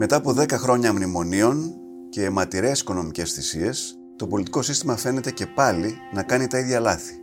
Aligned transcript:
Μετά 0.00 0.16
από 0.16 0.34
10 0.38 0.50
χρόνια 0.50 0.92
μνημονίων 0.92 1.74
και 2.08 2.24
αιματηρές 2.24 2.80
οικονομικές 2.80 3.32
θυσίες, 3.32 3.98
το 4.16 4.26
πολιτικό 4.26 4.62
σύστημα 4.62 4.96
φαίνεται 4.96 5.30
και 5.30 5.46
πάλι 5.46 5.94
να 6.12 6.22
κάνει 6.22 6.46
τα 6.46 6.58
ίδια 6.58 6.80
λάθη. 6.80 7.14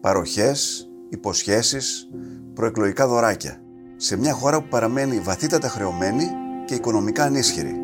Παροχές, 0.00 0.88
υποσχέσεις, 1.08 2.08
προεκλογικά 2.54 3.06
δωράκια. 3.06 3.60
Σε 3.96 4.16
μια 4.16 4.32
χώρα 4.32 4.60
που 4.62 4.68
παραμένει 4.68 5.18
βαθύτατα 5.18 5.68
χρεωμένη 5.68 6.24
και 6.64 6.74
οικονομικά 6.74 7.24
ανίσχυρη. 7.24 7.80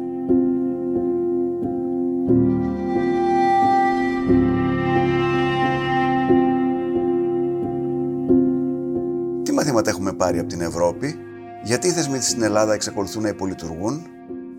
Τι 9.42 9.52
μαθήματα 9.52 9.90
έχουμε 9.90 10.12
πάρει 10.12 10.38
από 10.38 10.48
την 10.48 10.60
Ευρώπη, 10.60 11.18
γιατί 11.62 11.88
οι 11.88 11.90
θεσμοί 11.90 12.20
στην 12.20 12.42
Ελλάδα 12.42 12.72
εξακολουθούν 12.72 13.22
να 13.22 13.28
υπολειτουργούν, 13.28 14.06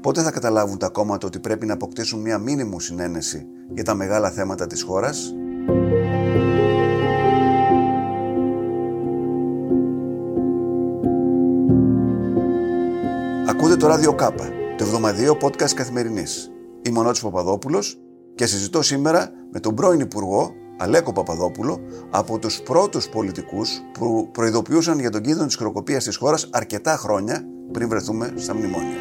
πότε 0.02 0.22
θα 0.22 0.32
καταλάβουν 0.32 0.78
τα 0.78 0.90
κόμματα 0.90 1.28
ότι 1.28 1.40
πρέπει 1.40 1.66
να 1.66 1.74
αποκτήσουν 1.74 2.22
μια 2.22 2.38
μήνυμου 2.38 2.80
συνένεση 2.80 3.46
για 3.74 3.84
τα 3.84 3.94
μεγάλα 3.94 4.32
θέματα 4.32 4.68
της 4.68 4.84
χώρας; 4.84 5.34
Ακούτε 13.50 13.76
το 13.76 13.88
Ράδιο 13.88 14.14
Κάπα, 14.14 14.50
το 14.78 14.84
εβδομαδιαίο 14.84 15.38
podcast 15.42 15.72
καθημερινής. 15.76 16.52
Είμαι 16.82 17.00
ο 17.00 17.04
Νότης 17.04 17.22
Παπαδόπουλος 17.22 18.00
και 18.36 18.46
συζητώ 18.46 18.82
σήμερα 18.82 19.32
με 19.52 19.60
τον 19.60 19.76
πρώην 19.76 20.00
Υπουργό 20.00 20.54
Αλέκο 20.82 21.14
Παπαδόπουλο 21.14 21.80
από 22.12 22.40
τους 22.40 22.62
πρώτους 22.62 23.10
πολιτικούς 23.10 23.82
που 24.00 24.30
προειδοποιούσαν 24.32 25.00
για 25.00 25.10
τον 25.10 25.22
κίνδυνο 25.22 25.46
της 25.46 25.56
χροκοπίας 25.56 26.04
της 26.04 26.16
χώρας 26.18 26.50
αρκετά 26.52 26.96
χρόνια 26.96 27.44
πριν 27.72 27.90
βρεθούμε 27.90 28.34
στα 28.36 28.56
μνημόνια. 28.56 28.98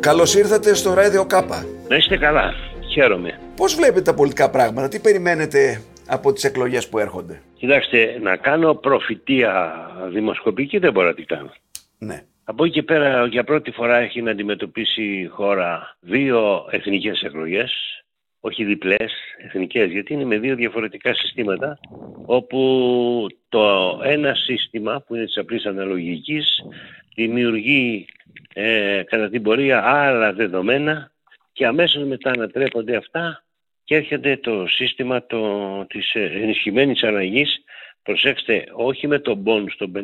Καλώς 0.00 0.34
ήρθατε 0.34 0.74
στο 0.74 0.94
Ράδιο 0.94 1.26
Κάπα. 1.26 1.66
Να 1.88 1.96
είστε 1.96 2.16
καλά. 2.16 2.54
Χαίρομαι. 2.92 3.38
Πώς 3.56 3.74
βλέπετε 3.74 4.02
τα 4.02 4.14
πολιτικά 4.14 4.50
πράγματα, 4.50 4.88
τι 4.88 4.98
περιμένετε 4.98 5.82
από 6.08 6.32
τις 6.32 6.44
εκλογές 6.44 6.88
που 6.88 6.98
έρχονται; 6.98 7.42
Κοιτάξτε, 7.54 8.18
να 8.22 8.36
κάνω 8.36 8.74
προφητεία 8.74 9.72
δημοσκοπική 10.12 10.78
δεν 10.78 10.92
μπορώ 10.92 11.06
να 11.06 11.14
την 11.14 11.26
κάνω. 11.26 11.50
Ναι. 11.98 12.24
Από 12.52 12.64
εκεί 12.64 12.72
και 12.72 12.82
πέρα 12.82 13.26
για 13.26 13.44
πρώτη 13.44 13.70
φορά 13.70 13.96
έχει 13.96 14.22
να 14.22 14.30
αντιμετωπίσει 14.30 15.02
η 15.02 15.26
χώρα 15.26 15.96
δύο 16.00 16.66
εθνικές 16.70 17.22
εκλογές, 17.22 17.72
όχι 18.40 18.64
διπλές 18.64 19.12
εθνικές, 19.38 19.90
γιατί 19.90 20.12
είναι 20.12 20.24
με 20.24 20.38
δύο 20.38 20.54
διαφορετικά 20.56 21.14
συστήματα, 21.14 21.78
όπου 22.26 23.26
το 23.48 24.00
ένα 24.04 24.34
σύστημα 24.34 25.04
που 25.06 25.14
είναι 25.14 25.24
της 25.24 25.36
απλής 25.36 25.66
αναλογικής 25.66 26.64
δημιουργεί 27.14 28.06
ε, 28.54 29.02
κατά 29.06 29.28
την 29.28 29.42
πορεία 29.42 29.84
άλλα 29.84 30.32
δεδομένα 30.32 31.12
και 31.52 31.66
αμέσως 31.66 32.04
μετά 32.04 32.30
ανατρέπονται 32.30 32.96
αυτά 32.96 33.42
και 33.84 33.94
έρχεται 33.94 34.36
το 34.36 34.66
σύστημα 34.66 35.26
το, 35.26 35.84
της 35.88 36.14
ενισχυμένης 36.14 37.02
αλλαγής. 37.02 37.64
Προσέξτε, 38.02 38.64
όχι 38.72 39.06
με 39.06 39.18
τον 39.18 39.42
πόνου 39.42 39.66
των 39.78 39.92
50 39.96 40.02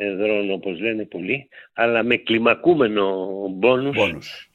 εδρών 0.00 0.50
όπως 0.50 0.80
λένε 0.80 1.04
πολλοί, 1.04 1.48
αλλά 1.72 2.02
με 2.02 2.16
κλιμακούμενο 2.16 3.26
μπόνους, 3.50 3.96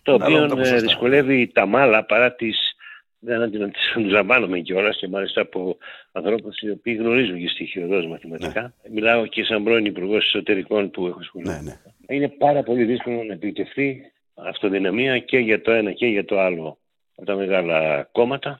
το 0.04 0.14
οποίο 0.14 0.62
ε, 0.64 0.80
δυσκολεύει 0.80 1.52
τα 1.54 1.66
μάλα 1.66 2.06
παρά 2.06 2.34
τις 2.34 2.76
δεν 3.20 3.42
αντιλαμβάνομαι 3.96 4.60
κιόλας 4.60 4.98
και 4.98 5.08
μάλιστα 5.08 5.42
από 5.42 5.78
ανθρώπους 6.12 6.60
οι 6.62 6.70
οποίοι 6.70 6.96
γνωρίζουν 7.00 7.40
και 7.40 7.48
στοιχειοδός 7.48 8.08
μαθηματικά. 8.08 8.62
Ναι. 8.62 8.92
Μιλάω 8.94 9.26
και 9.26 9.44
σαν 9.44 9.64
πρώην 9.64 9.86
Υπουργός 9.86 10.26
Εσωτερικών 10.26 10.92
που 10.92 11.08
έχω 11.08 11.24
σχολιάσει. 11.24 11.64
Ναι, 11.64 11.78
ναι. 12.08 12.16
Είναι 12.16 12.30
πάρα 12.30 12.64
πολύ 12.64 12.84
δύσκολο 12.84 13.24
να 13.24 13.34
επιτευχθεί 13.34 14.12
αυτοδυναμία 14.34 15.20
και 15.20 15.38
για 15.38 15.62
το 15.62 15.72
ένα 15.72 15.92
και 15.92 16.06
για 16.06 16.26
το 16.26 16.40
άλλο 16.40 16.78
από 17.16 17.26
τα 17.26 17.36
μεγάλα 17.36 18.10
κόμματα. 18.12 18.60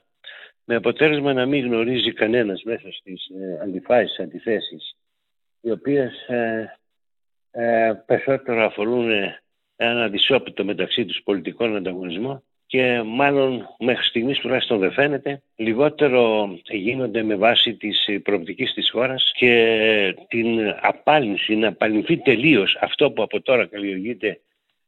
Με 0.64 0.74
αποτέλεσμα 0.74 1.32
να 1.32 1.46
μην 1.46 1.66
γνωρίζει 1.66 2.12
κανένας 2.12 2.62
μέσα 2.62 2.92
στις 2.92 3.26
ε, 3.26 3.62
αντιφάσεις, 3.62 4.18
αντιθέσεις, 4.18 4.95
οι 5.66 5.70
οποίες 5.70 6.26
ε, 6.28 6.78
ε, 7.50 7.92
περισσότερο 8.06 8.64
αφορούν 8.64 9.10
ένα 9.76 10.04
αντισόπιτο 10.04 10.64
μεταξύ 10.64 11.04
τους 11.04 11.22
πολιτικών 11.24 11.76
ανταγωνισμό 11.76 12.42
και 12.66 13.02
μάλλον 13.04 13.66
μέχρι 13.78 14.04
στιγμής 14.04 14.38
τουλάχιστον 14.38 14.78
δεν 14.78 14.92
φαίνεται, 14.92 15.42
λιγότερο 15.56 16.48
γίνονται 16.68 17.22
με 17.22 17.36
βάση 17.36 17.74
της 17.74 18.08
προοπτικής 18.22 18.72
της 18.74 18.90
χώρας 18.90 19.32
και 19.34 20.16
την 20.28 20.74
απάλυνση, 20.80 21.56
να 21.56 21.68
απαλληλθεί 21.68 22.18
τελείως 22.18 22.78
αυτό 22.80 23.10
που 23.10 23.22
από 23.22 23.42
τώρα 23.42 23.66
καλλιεργείται 23.66 24.40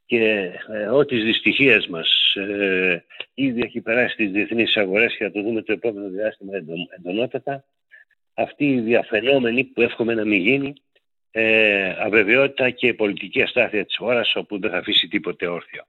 και 0.06 0.50
ε, 0.72 0.87
ό,τι 0.87 1.17
της 1.17 1.25
δυστυχίας 1.25 1.88
μας 1.88 2.34
ε, 2.34 3.05
ήδη 3.34 3.61
έχει 3.65 3.81
περάσει 3.81 4.12
στις 4.12 4.31
διεθνείς 4.31 4.77
αγορές 4.77 5.17
και 5.17 5.25
θα 5.25 5.31
το 5.31 5.43
δούμε 5.43 5.62
το 5.62 5.72
επόμενο 5.72 6.09
διάστημα 6.09 6.53
εντονότατα, 6.97 7.65
αυτή 8.38 8.65
η 8.65 8.81
διαφαινόμενη 8.81 9.65
που 9.65 9.81
εύχομαι 9.82 10.15
να 10.15 10.25
μην 10.25 10.41
γίνει, 10.41 10.72
ε, 11.31 11.94
αβεβαιότητα 11.99 12.71
και 12.71 12.94
πολιτική 12.94 13.43
αστάθεια 13.43 13.84
της 13.84 13.97
χώρας 13.97 14.37
όπου 14.37 14.60
δεν 14.60 14.71
θα 14.71 14.78
αφήσει 14.78 15.09
τίποτε 15.09 15.47
όρθιο. 15.47 15.82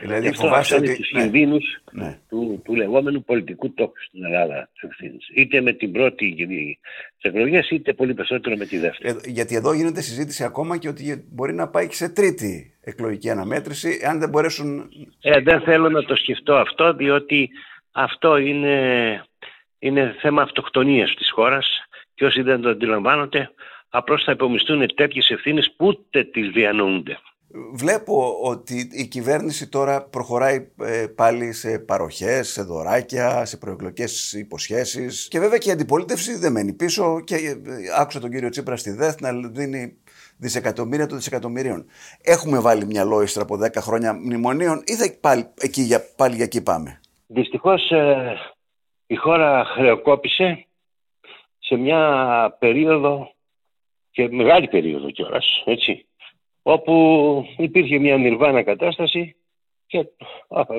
Δηλαδή 0.00 0.28
αυτό 0.28 0.42
φοβάστε 0.42 0.74
ότι... 0.74 0.96
τους 0.96 1.12
ναι. 1.12 2.04
ναι. 2.04 2.18
του, 2.28 2.60
του 2.64 2.74
λεγόμενου 2.74 3.24
πολιτικού 3.24 3.74
τόπου 3.74 4.00
στην 4.00 4.24
Ελλάδα 4.24 4.68
Είτε 5.34 5.60
με 5.60 5.72
την 5.72 5.92
πρώτη 5.92 6.36
εκλογές, 7.22 7.70
είτε 7.70 7.92
πολύ 7.92 8.14
περισσότερο 8.14 8.56
με 8.56 8.66
τη 8.66 8.78
δεύτερη. 8.78 9.16
Ε, 9.24 9.30
γιατί 9.30 9.54
εδώ 9.54 9.72
γίνεται 9.72 10.00
συζήτηση 10.00 10.44
ακόμα 10.44 10.76
και 10.76 10.88
ότι 10.88 11.24
μπορεί 11.30 11.54
να 11.54 11.68
πάει 11.68 11.88
και 11.88 11.94
σε 11.94 12.08
τρίτη 12.08 12.74
εκλογική 12.80 13.30
αναμέτρηση, 13.30 14.00
αν 14.04 14.18
δεν 14.18 14.28
μπορέσουν... 14.28 14.90
Ε, 15.20 15.40
δεν 15.40 15.60
θέλω 15.60 15.88
να 15.88 16.04
το 16.04 16.16
σκεφτώ 16.16 16.54
αυτό, 16.54 16.94
διότι 16.94 17.50
αυτό 17.92 18.36
είναι, 18.36 19.24
είναι 19.82 20.16
θέμα 20.20 20.42
αυτοκτονίας 20.42 21.14
της 21.14 21.30
χώρας 21.30 21.66
και 22.14 22.24
όσοι 22.24 22.42
δεν 22.42 22.60
το 22.60 22.68
αντιλαμβάνονται, 22.68 23.50
απλώς 23.88 24.24
θα 24.24 24.32
υπομισθούν 24.32 24.94
τέτοιες 24.94 25.30
ευθύνες 25.30 25.74
που 25.76 25.86
ούτε 25.86 26.24
τις 26.24 26.50
διανοούνται. 26.50 27.18
Βλέπω 27.72 28.38
ότι 28.42 28.90
η 28.92 29.06
κυβέρνηση 29.06 29.68
τώρα 29.68 30.02
προχωράει 30.08 30.72
ε, 30.82 31.06
πάλι 31.06 31.52
σε 31.52 31.78
παροχές, 31.78 32.48
σε 32.48 32.62
δωράκια, 32.62 33.44
σε 33.44 33.56
προεκλογικές 33.56 34.32
υποσχέσεις 34.32 35.28
και 35.28 35.38
βέβαια 35.38 35.58
και 35.58 35.68
η 35.68 35.72
αντιπολίτευση 35.72 36.36
δεν 36.38 36.52
μένει 36.52 36.72
πίσω 36.72 37.20
και 37.20 37.34
ε, 37.34 37.56
άκουσα 37.98 38.20
τον 38.20 38.30
κύριο 38.30 38.48
Τσίπρα 38.48 38.76
στη 38.76 38.90
ΔΕΘ 38.90 39.20
να 39.20 39.32
δίνει 39.32 39.96
δισεκατομμύρια 40.36 41.06
των 41.06 41.16
δισεκατομμυρίων. 41.16 41.86
Έχουμε 42.22 42.60
βάλει 42.60 42.86
μια 42.86 43.04
λόιστρα 43.04 43.42
από 43.42 43.58
10 43.64 43.68
χρόνια 43.76 44.14
μνημονίων 44.14 44.82
ή 44.84 44.94
θα 44.94 45.14
πάλι, 45.20 45.46
εκεί, 45.60 45.82
για, 45.82 46.00
πάλι 46.16 46.34
για 46.34 46.44
εκεί 46.44 46.62
πάμε; 46.62 47.00
Δυστυχώς 47.26 47.90
ε, 47.90 48.36
η 49.12 49.16
χώρα 49.16 49.64
χρεοκόπησε 49.64 50.66
σε 51.58 51.76
μια 51.76 52.00
περίοδο 52.58 53.32
και 54.10 54.28
μεγάλη 54.28 54.68
περίοδο 54.68 55.10
κιόλας, 55.10 55.62
έτσι, 55.64 56.06
όπου 56.62 56.94
υπήρχε 57.56 57.98
μια 57.98 58.16
νιρβάνα 58.16 58.62
κατάσταση 58.62 59.36
και 59.86 60.06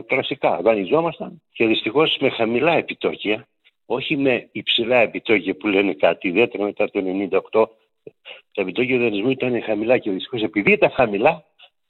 κλασικά 0.05 0.61
δανειζόμασταν 0.61 1.41
και 1.51 1.65
δυστυχώς 1.65 2.17
με 2.19 2.29
χαμηλά 2.29 2.73
επιτόκια, 2.73 3.47
όχι 3.85 4.17
με 4.17 4.49
υψηλά 4.51 4.97
επιτόκια 4.97 5.55
που 5.55 5.67
λένε 5.67 5.93
κάτι, 5.93 6.27
ιδιαίτερα 6.27 6.63
μετά 6.63 6.89
το 6.89 7.01
1998, 7.51 7.65
τα 8.53 8.61
επιτόκια 8.61 8.97
δανεισμού 8.97 9.29
ήταν 9.29 9.63
χαμηλά 9.63 9.97
και 9.97 10.11
δυστυχώς 10.11 10.41
επειδή 10.41 10.71
ήταν 10.71 10.91
χαμηλά, 10.91 11.45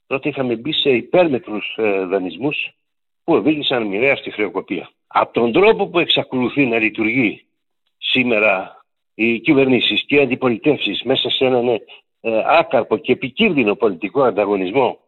τότε 0.06 0.28
είχαμε 0.28 0.56
μπει 0.56 0.72
σε 0.72 0.90
υπέρμετρους 0.90 1.74
ε, 1.76 2.04
δανεισμούς 2.04 2.74
που 3.24 3.34
οδήγησαν 3.34 3.86
μοιραία 3.86 4.16
στη 4.16 4.30
χρεοκοπία. 4.30 4.90
Από 5.06 5.32
τον 5.32 5.52
τρόπο 5.52 5.88
που 5.88 5.98
εξακολουθεί 5.98 6.66
να 6.66 6.78
λειτουργεί 6.78 7.46
σήμερα 7.98 8.84
οι 9.14 9.40
κυβερνήσεις 9.40 10.04
και 10.06 10.16
οι 10.16 10.20
αντιπολιτεύσεις 10.20 11.02
μέσα 11.02 11.30
σε 11.30 11.44
έναν 11.44 11.68
ε, 12.20 12.42
άκαρπο 12.46 12.96
και 12.96 13.12
επικίνδυνο 13.12 13.74
πολιτικό 13.74 14.22
ανταγωνισμό 14.22 14.98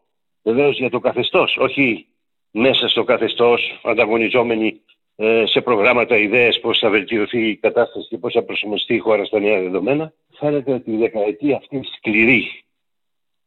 βεβαίως 0.43 0.77
για 0.77 0.89
το 0.89 0.99
καθεστώς, 0.99 1.57
όχι 1.57 2.07
μέσα 2.51 2.87
στο 2.87 3.03
καθεστώς 3.03 3.79
ανταγωνιζόμενοι 3.83 4.81
ε, 5.15 5.43
σε 5.45 5.61
προγράμματα 5.61 6.17
ιδέες 6.17 6.59
πώς 6.59 6.79
θα 6.79 6.89
βελτιωθεί 6.89 7.49
η 7.49 7.55
κατάσταση 7.55 8.07
και 8.07 8.17
πώς 8.17 8.33
θα 8.33 8.43
προσαρμοστεί 8.43 8.93
η 8.93 8.99
χώρα 8.99 9.25
στα 9.25 9.39
νέα 9.39 9.61
δεδομένα. 9.61 10.13
Φαίνεται 10.39 10.73
ότι 10.73 10.91
η 10.91 10.97
δεκαετία 10.97 11.55
αυτή 11.57 11.81
σκληρή 11.97 12.63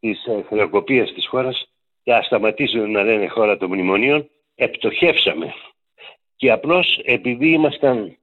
της 0.01 0.27
ε, 0.27 0.45
χρεοκοπίας 0.49 1.13
της 1.13 1.27
χώρας 1.27 1.71
και 2.03 2.13
ας 2.15 2.27
σταματήσουν 2.27 2.91
να 2.91 3.03
λένε 3.03 3.29
χώρα 3.29 3.57
των 3.57 3.69
μνημονίων, 3.69 4.31
επτοχεύσαμε. 4.61 5.55
Και 6.37 6.51
απλώς 6.51 7.01
επειδή 7.05 7.53
ήμασταν 7.53 8.17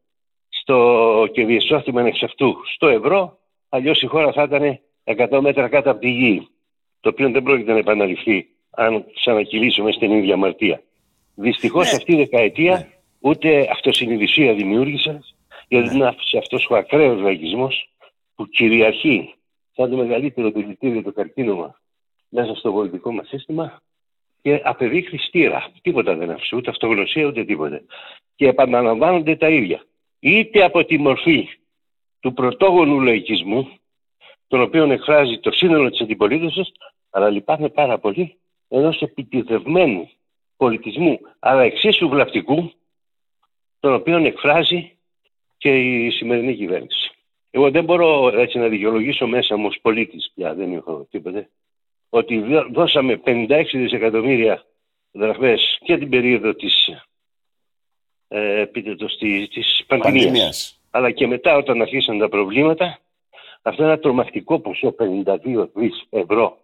στο 0.49 1.27
και 1.33 1.45
διεσώθημεν 1.45 2.05
εξ 2.05 2.23
αυτού 2.23 2.55
στο 2.73 2.87
ευρώ, 2.87 3.37
αλλιώς 3.69 4.01
η 4.01 4.05
χώρα 4.05 4.31
θα 4.31 4.43
ήταν 4.43 4.79
100 5.29 5.39
μέτρα 5.41 5.67
κάτω 5.67 5.91
από 5.91 5.99
τη 5.99 6.09
γη. 6.09 6.47
Το 6.99 7.09
οποίο 7.09 7.29
δεν 7.29 7.43
πρόκειται 7.43 7.71
να 7.71 7.77
επαναληφθεί 7.77 8.47
αν 8.69 9.05
ξανακυλήσουμε 9.13 9.91
στην 9.91 10.11
ίδια 10.11 10.33
αμαρτία. 10.33 10.81
Δυστυχώς 11.35 11.91
ναι. 11.91 11.97
αυτή 11.97 12.13
η 12.13 12.15
δεκαετία 12.15 12.73
ναι. 12.73 12.87
ούτε 13.19 13.67
αυτοσυνειδησία 13.71 14.53
δημιούργησε, 14.53 15.19
για 15.67 15.89
την 15.89 16.03
άφηση 16.03 16.37
αυτός 16.37 16.67
ο 16.69 16.75
ακραίος 16.75 17.21
λαϊκισμός 17.21 17.89
που 18.35 18.47
κυριαρχεί 18.47 19.33
σαν 19.75 19.89
το 19.89 19.97
μεγαλύτερο 19.97 20.51
δηλητήριο 20.51 21.01
το 21.03 21.11
καρκίνωμα 21.11 21.79
μέσα 22.29 22.55
στο 22.55 22.71
πολιτικό 22.71 23.11
μας 23.11 23.27
σύστημα 23.27 23.81
και 24.41 24.61
απεδείχθη 24.63 25.17
στήρα. 25.17 25.71
Τίποτα 25.81 26.15
δεν 26.15 26.31
άφησε, 26.31 26.55
ούτε 26.55 26.69
αυτογνωσία 26.69 27.25
ούτε 27.25 27.43
τίποτε. 27.43 27.83
Και 28.35 28.47
επαναλαμβάνονται 28.47 29.35
τα 29.35 29.49
ίδια. 29.49 29.83
Είτε 30.19 30.63
από 30.63 30.85
τη 30.85 30.97
μορφή 30.97 31.49
του 32.19 32.33
πρωτόγονου 32.33 33.01
λαϊκισμού, 33.01 33.69
τον 34.47 34.61
οποίο 34.61 34.91
εκφράζει 34.91 35.39
το 35.39 35.51
σύνολο 35.51 35.89
της 35.89 36.01
αντιπολίτευσης, 36.01 36.71
αλλά 37.09 37.29
λυπάμαι 37.29 37.69
πάρα 37.69 37.97
πολύ, 37.99 38.37
ενός 38.67 39.01
επιτιδευμένου 39.01 40.09
πολιτισμού, 40.57 41.19
αλλά 41.39 41.61
εξίσου 41.61 42.09
βλαπτικού, 42.09 42.71
τον 43.79 43.93
οποίο 43.93 44.17
εκφράζει 44.17 44.91
και 45.57 45.77
η 45.77 46.09
σημερινή 46.09 46.55
κυβέρνηση. 46.55 47.11
Εγώ 47.51 47.71
δεν 47.71 47.83
μπορώ 47.83 48.31
έτσι 48.39 48.57
να 48.57 48.67
δικαιολογήσω 48.67 49.27
μέσα 49.27 49.57
μου 49.57 49.65
ως 49.67 49.79
πολίτης 49.81 50.31
πια, 50.35 50.53
δεν 50.53 50.73
έχω 50.73 51.07
τίποτε, 51.11 51.49
ότι 52.09 52.43
δώσαμε 52.71 53.21
56 53.25 53.63
δισεκατομμύρια 53.71 54.63
δραχμές 55.11 55.79
και 55.83 55.97
την 55.97 56.09
περίοδο 56.09 56.53
της, 56.53 56.89
ε, 58.27 58.65
της, 58.65 59.17
της 59.49 59.83
πανδημίας. 59.87 60.79
Αλλά 60.91 61.11
και 61.11 61.27
μετά 61.27 61.55
όταν 61.55 61.81
αρχίσαν 61.81 62.17
τα 62.19 62.29
προβλήματα, 62.29 62.99
αυτό 63.61 63.83
είναι 63.83 63.91
ένα 63.91 64.01
τρομακτικό 64.01 64.59
ποσό 64.59 64.91
52 64.91 65.69
δις 65.73 66.05
ευρώ 66.09 66.57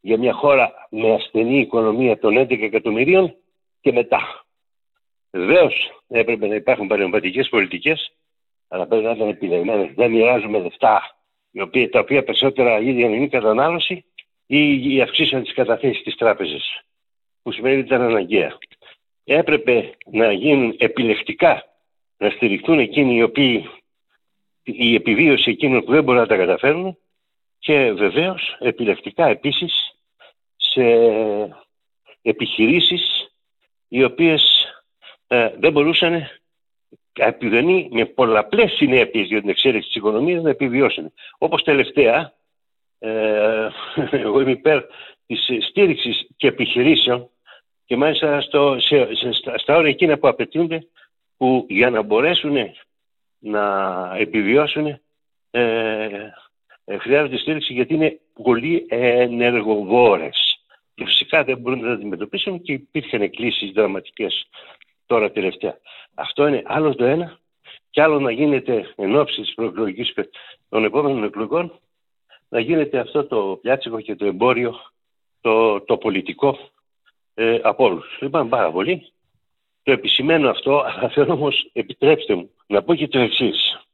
για 0.00 0.18
μια 0.18 0.32
χώρα 0.32 0.72
με 0.90 1.14
ασθενή 1.14 1.58
οικονομία 1.58 2.18
των 2.18 2.36
11 2.36 2.62
εκατομμυρίων 2.62 3.34
και 3.80 3.92
μετά. 3.92 4.44
Βεβαίως 5.30 6.02
έπρεπε 6.08 6.46
να 6.46 6.54
υπάρχουν 6.54 6.86
παρεμβατικές 6.86 7.48
πολιτικές, 7.48 8.12
αλλά 8.68 8.86
πρέπει 8.86 9.04
να 9.04 9.10
ήταν 9.10 9.28
επιλεγμένες. 9.28 9.90
Δεν 9.94 10.10
μοιράζουμε 10.10 10.58
λεφτά, 10.58 11.16
τα 11.90 11.98
οποία 11.98 12.24
περισσότερα 12.24 12.78
ήδη 12.78 13.02
είναι 13.02 13.26
κατανάλωση 13.26 14.04
ή 14.52 14.94
η 14.94 15.00
αυξήσεων 15.00 15.42
της 15.42 15.54
καταθέσης 15.54 16.02
της 16.02 16.16
τράπεζας, 16.16 16.82
που 17.42 17.52
σημαίνει 17.52 17.76
ότι 17.76 17.86
ήταν 17.86 18.02
αναγκαία. 18.02 18.58
Έπρεπε 19.24 19.94
να 20.10 20.32
γίνουν 20.32 20.74
επιλεκτικά, 20.78 21.64
να 22.16 22.30
στηριχτούν 22.30 22.78
εκείνοι 22.78 23.14
οι 23.14 23.22
οποίοι 23.22 23.70
η 24.62 24.94
επιβίωση 24.94 25.50
εκείνων 25.50 25.84
που 25.84 25.92
δεν 25.92 26.04
μπορούν 26.04 26.20
να 26.20 26.26
τα 26.26 26.36
καταφέρουν 26.36 26.98
και 27.58 27.92
βεβαίως 27.92 28.56
επιλεκτικά 28.58 29.26
επίσης 29.26 29.94
σε 30.56 30.82
επιχειρήσεις 32.22 33.34
οι 33.88 34.04
οποίες 34.04 34.66
ε, 35.26 35.50
δεν 35.58 35.72
μπορούσαν 35.72 36.28
επιδενή 37.12 37.88
με 37.92 38.04
πολλαπλές 38.04 38.72
συνέπειες 38.72 39.26
για 39.26 39.40
την 39.40 39.48
εξέλιξη 39.48 39.86
της 39.86 39.96
οικονομίας 39.96 40.42
να 40.42 40.50
επιβιώσουν. 40.50 41.12
Όπως 41.38 41.62
τελευταία 41.62 42.18
ε, 42.18 42.38
εγώ 44.10 44.40
είμαι 44.40 44.50
υπέρ 44.50 44.82
της 45.26 45.48
στήριξης 45.68 46.26
και 46.36 46.46
επιχειρήσεων 46.46 47.30
και 47.84 47.96
μάλιστα 47.96 48.40
στο, 48.40 48.76
σε, 48.80 49.14
σε, 49.14 49.30
στα 49.56 49.76
όρια 49.76 49.90
εκείνα 49.90 50.18
που 50.18 50.28
απαιτούνται 50.28 50.86
που 51.36 51.66
για 51.68 51.90
να 51.90 52.02
μπορέσουν 52.02 52.56
να 53.38 53.62
επιβιώσουν 54.18 54.86
ε, 54.86 55.00
ε, 56.84 56.98
χρειάζονται 56.98 57.36
στήριξη 57.36 57.72
γιατί 57.72 57.94
είναι 57.94 58.20
πολύ 58.42 58.86
ενεργοβόρες 58.88 60.60
και 60.94 61.04
φυσικά 61.04 61.44
δεν 61.44 61.58
μπορούν 61.58 61.80
να 61.80 61.86
τα 61.86 61.92
αντιμετωπίσουν 61.92 62.62
και 62.62 62.72
υπήρχαν 62.72 63.22
εκκλήσεις 63.22 63.70
δραματικές 63.70 64.48
τώρα 65.06 65.30
τελευταία. 65.30 65.78
Αυτό 66.14 66.46
είναι 66.46 66.62
άλλο 66.64 66.94
το 66.94 67.04
ένα 67.04 67.38
και 67.90 68.02
άλλο 68.02 68.20
να 68.20 68.30
γίνεται 68.30 68.92
εν 68.96 69.16
ώψη 69.16 69.40
της 69.40 69.54
προεκλογικής 69.54 70.14
των 70.68 70.84
επόμενων 70.84 71.24
εκλογών 71.24 71.80
να 72.50 72.60
γίνεται 72.60 72.98
αυτό 72.98 73.24
το 73.24 73.58
πιάτσικο 73.62 74.00
και 74.00 74.16
το 74.16 74.26
εμπόριο, 74.26 74.74
το, 75.40 75.80
το 75.80 75.96
πολιτικό 75.96 76.58
ε, 77.34 77.58
από 77.62 77.84
όλους. 77.84 78.18
Λυπάμαι 78.20 78.48
πάρα 78.48 78.70
πολύ. 78.70 79.12
Το 79.82 79.92
επισημαίνω 79.92 80.50
αυτό, 80.50 80.80
αλλά 80.86 81.08
θέλω 81.08 81.32
όμως, 81.32 81.70
επιτρέψτε 81.72 82.34
μου, 82.34 82.50
να 82.66 82.82
πω 82.82 82.94
και 82.94 83.08
το 83.08 83.18
εξής. 83.18 83.86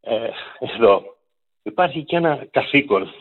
Ε, 0.00 0.28
εδώ 0.58 1.16
υπάρχει 1.62 2.04
και 2.04 2.16
ένα 2.16 2.46
καθήκον, 2.50 3.12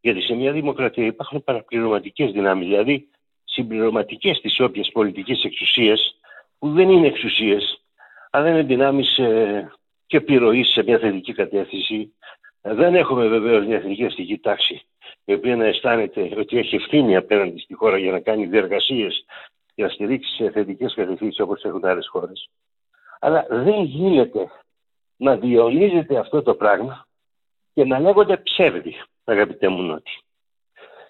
γιατί 0.00 0.20
σε 0.22 0.34
μια 0.34 0.52
δημοκρατία 0.52 1.06
υπάρχουν 1.06 1.44
παραπληρωματικές 1.44 2.32
δυνάμεις, 2.32 2.68
δηλαδή 2.68 3.08
συμπληρωματικές 3.44 4.40
της 4.40 4.60
όποιας 4.60 4.90
πολιτικής 4.92 5.44
εξουσίας, 5.44 6.20
που 6.58 6.72
δεν 6.72 6.90
είναι 6.90 7.06
εξουσίες, 7.06 7.82
αλλά 8.30 8.48
είναι 8.48 8.62
δυνάμεις 8.62 9.18
ε, 9.18 9.72
και 10.06 10.16
επιρροής 10.16 10.68
σε 10.68 10.82
μια 10.82 10.98
θετική 10.98 11.32
κατεύθυνση, 11.32 12.12
δεν 12.62 12.94
έχουμε 12.94 13.26
βεβαίως 13.26 13.66
μια 13.66 13.76
εθνική 13.76 14.04
αστική 14.04 14.38
τάξη 14.38 14.82
η 15.24 15.32
οποία 15.32 15.56
να 15.56 15.64
αισθάνεται 15.64 16.34
ότι 16.38 16.58
έχει 16.58 16.76
ευθύνη 16.76 17.16
απέναντι 17.16 17.58
στη 17.58 17.74
χώρα 17.74 17.98
για 17.98 18.12
να 18.12 18.20
κάνει 18.20 18.46
διεργασίες 18.46 19.24
για 19.74 19.86
να 19.86 19.92
στηρίξει 19.92 20.34
σε 20.34 20.50
θετικές 20.50 20.94
κατευθύνσεις 20.94 21.40
όπως 21.40 21.64
έχουν 21.64 21.84
άλλες 21.84 22.08
χώρες. 22.08 22.50
Αλλά 23.20 23.46
δεν 23.50 23.82
γίνεται 23.82 24.50
να 25.16 25.36
διονύζεται 25.36 26.18
αυτό 26.18 26.42
το 26.42 26.54
πράγμα 26.54 27.06
και 27.74 27.84
να 27.84 27.98
λέγονται 27.98 28.36
ψεύδι, 28.36 28.94
αγαπητέ 29.24 29.68
μου 29.68 29.82
Νότι. 29.82 30.10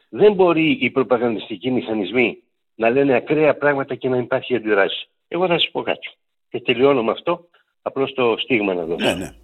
Δεν 0.08 0.32
μπορεί 0.32 0.70
οι 0.81 0.91
προπαγανδιστικοί 0.91 1.70
μηχανισμοί 1.70 2.43
να 2.75 2.91
λένε 2.91 3.14
ακραία 3.14 3.56
πράγματα 3.56 3.94
και 3.94 4.08
να 4.08 4.17
υπάρχει 4.17 4.56
αντιδράση. 4.56 5.08
Εγώ 5.29 5.47
θα 5.47 5.58
σας 5.58 5.70
πω 5.70 5.82
κάτι. 5.82 6.08
Και 6.49 6.61
τελειώνω 6.61 7.02
με 7.02 7.11
αυτό, 7.11 7.49
απλώς 7.82 8.12
το 8.12 8.37
στίγμα 8.38 8.75
να 8.75 8.85
δώσω. 8.85 9.06
Ναι, 9.06 9.14
ναι. 9.14 9.35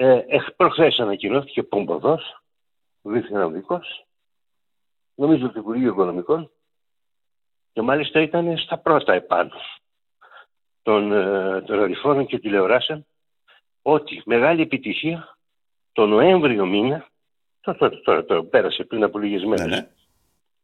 Ε, 0.00 0.38
προχθές 0.56 0.98
ανακοινώθηκε 0.98 1.62
Πομποδός, 1.62 2.42
δίθεν 3.02 3.36
αμυντικός, 3.36 4.06
νομίζω 5.14 5.48
του 5.48 5.58
Υπουργείου 5.58 5.88
Οικονομικών 5.88 6.50
και 7.72 7.82
μάλιστα 7.82 8.20
ήταν 8.20 8.58
στα 8.58 8.78
πρώτα 8.78 9.12
επάνω 9.12 9.50
των, 10.82 11.12
ε, 11.12 11.62
των 11.62 11.78
ραδιοφώνων 11.78 12.26
και 12.26 12.38
τηλεοράσεων 12.38 13.06
ότι 13.82 14.22
μεγάλη 14.24 14.62
επιτυχία 14.62 15.38
το 15.92 16.06
Νοέμβριο 16.06 16.66
μήνα, 16.66 17.08
τώρα, 17.60 18.00
τώρα, 18.00 18.24
τώρα, 18.24 18.44
πέρασε 18.44 18.84
πριν 18.84 19.02
από 19.02 19.18
λίγες 19.18 19.44
μέρες, 19.44 19.66
ναι, 19.66 19.76
ναι. 19.76 19.90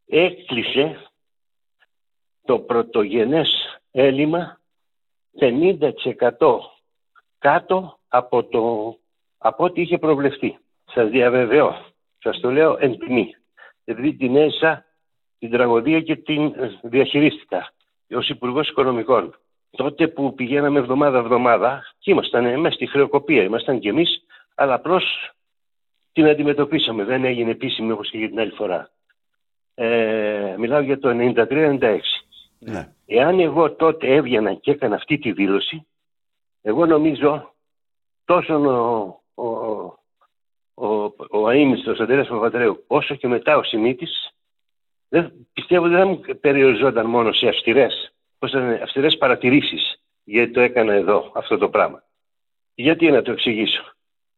έκλεισε 0.06 1.10
το 2.44 2.58
πρωτογενές 2.58 3.78
έλλειμμα 3.90 4.60
50% 5.40 5.90
κάτω 7.38 7.98
από 8.08 8.44
το 8.44 8.98
από 9.46 9.64
ό,τι 9.64 9.80
είχε 9.80 9.98
προβλεφθεί. 9.98 10.58
Σας 10.84 11.10
διαβεβαιώ, 11.10 11.74
σας 12.18 12.40
το 12.40 12.50
λέω 12.50 12.76
εν 12.80 12.98
τιμή. 12.98 13.34
επειδή 13.84 14.14
την 14.14 14.36
έζησα 14.36 14.84
την 15.38 15.50
τραγωδία 15.50 16.00
και 16.00 16.16
την 16.16 16.44
ε, 16.44 16.78
διαχειρίστηκα 16.82 17.72
ως 18.10 18.28
Υπουργός 18.28 18.68
Οικονομικών. 18.68 19.34
Τότε 19.70 20.08
που 20.08 20.34
πηγαίναμε 20.34 20.78
εβδομάδα-εβδομάδα 20.78 21.82
και 21.98 22.10
ήμασταν 22.10 22.60
μέσα 22.60 22.74
στη 22.74 22.86
χρεοκοπία, 22.86 23.42
ήμασταν 23.42 23.78
κι 23.78 23.88
εμείς, 23.88 24.24
αλλά 24.54 24.74
απλώς 24.74 25.04
την 26.12 26.26
αντιμετωπίσαμε. 26.26 27.04
Δεν 27.04 27.24
έγινε 27.24 27.50
επίσημη 27.50 27.90
όπως 27.92 28.10
και 28.10 28.18
για 28.18 28.28
την 28.28 28.40
άλλη 28.40 28.52
φορά. 28.52 28.90
Ε, 29.74 30.54
μιλάω 30.58 30.80
για 30.80 30.98
το 30.98 31.08
93-96. 31.08 31.98
Ναι. 32.58 32.92
Εάν 33.06 33.40
εγώ 33.40 33.72
τότε 33.72 34.06
έβγαινα 34.14 34.54
και 34.54 34.70
έκανα 34.70 34.94
αυτή 34.94 35.18
τη 35.18 35.32
δήλωση, 35.32 35.86
εγώ 36.62 36.86
νομίζω 36.86 37.54
τόσο 38.24 38.54
ο, 38.54 39.22
ο, 41.16 41.38
ο, 41.38 41.40
ο 41.40 41.48
αείμνηστος 41.48 42.00
Αντρέας 42.00 42.28
Παπαδρέου, 42.28 42.84
όσο 42.86 43.14
και 43.14 43.28
μετά 43.28 43.56
ο 43.56 43.62
Σιμίτης, 43.62 44.30
δεν, 45.08 45.46
πιστεύω 45.52 45.88
δεν 45.88 46.20
περιοριζόταν 46.40 47.06
μόνο 47.06 47.32
σε 47.32 47.48
αυστηρές, 47.48 48.12
πώς 48.38 48.50
ήταν, 48.50 48.82
αυστηρές 48.82 49.16
παρατηρήσεις 49.16 49.98
γιατί 50.24 50.52
το 50.52 50.60
έκανα 50.60 50.92
εδώ 50.92 51.32
αυτό 51.34 51.58
το 51.58 51.68
πράγμα. 51.68 52.02
Γιατί 52.74 53.10
να 53.10 53.22
το 53.22 53.32
εξηγήσω. 53.32 53.82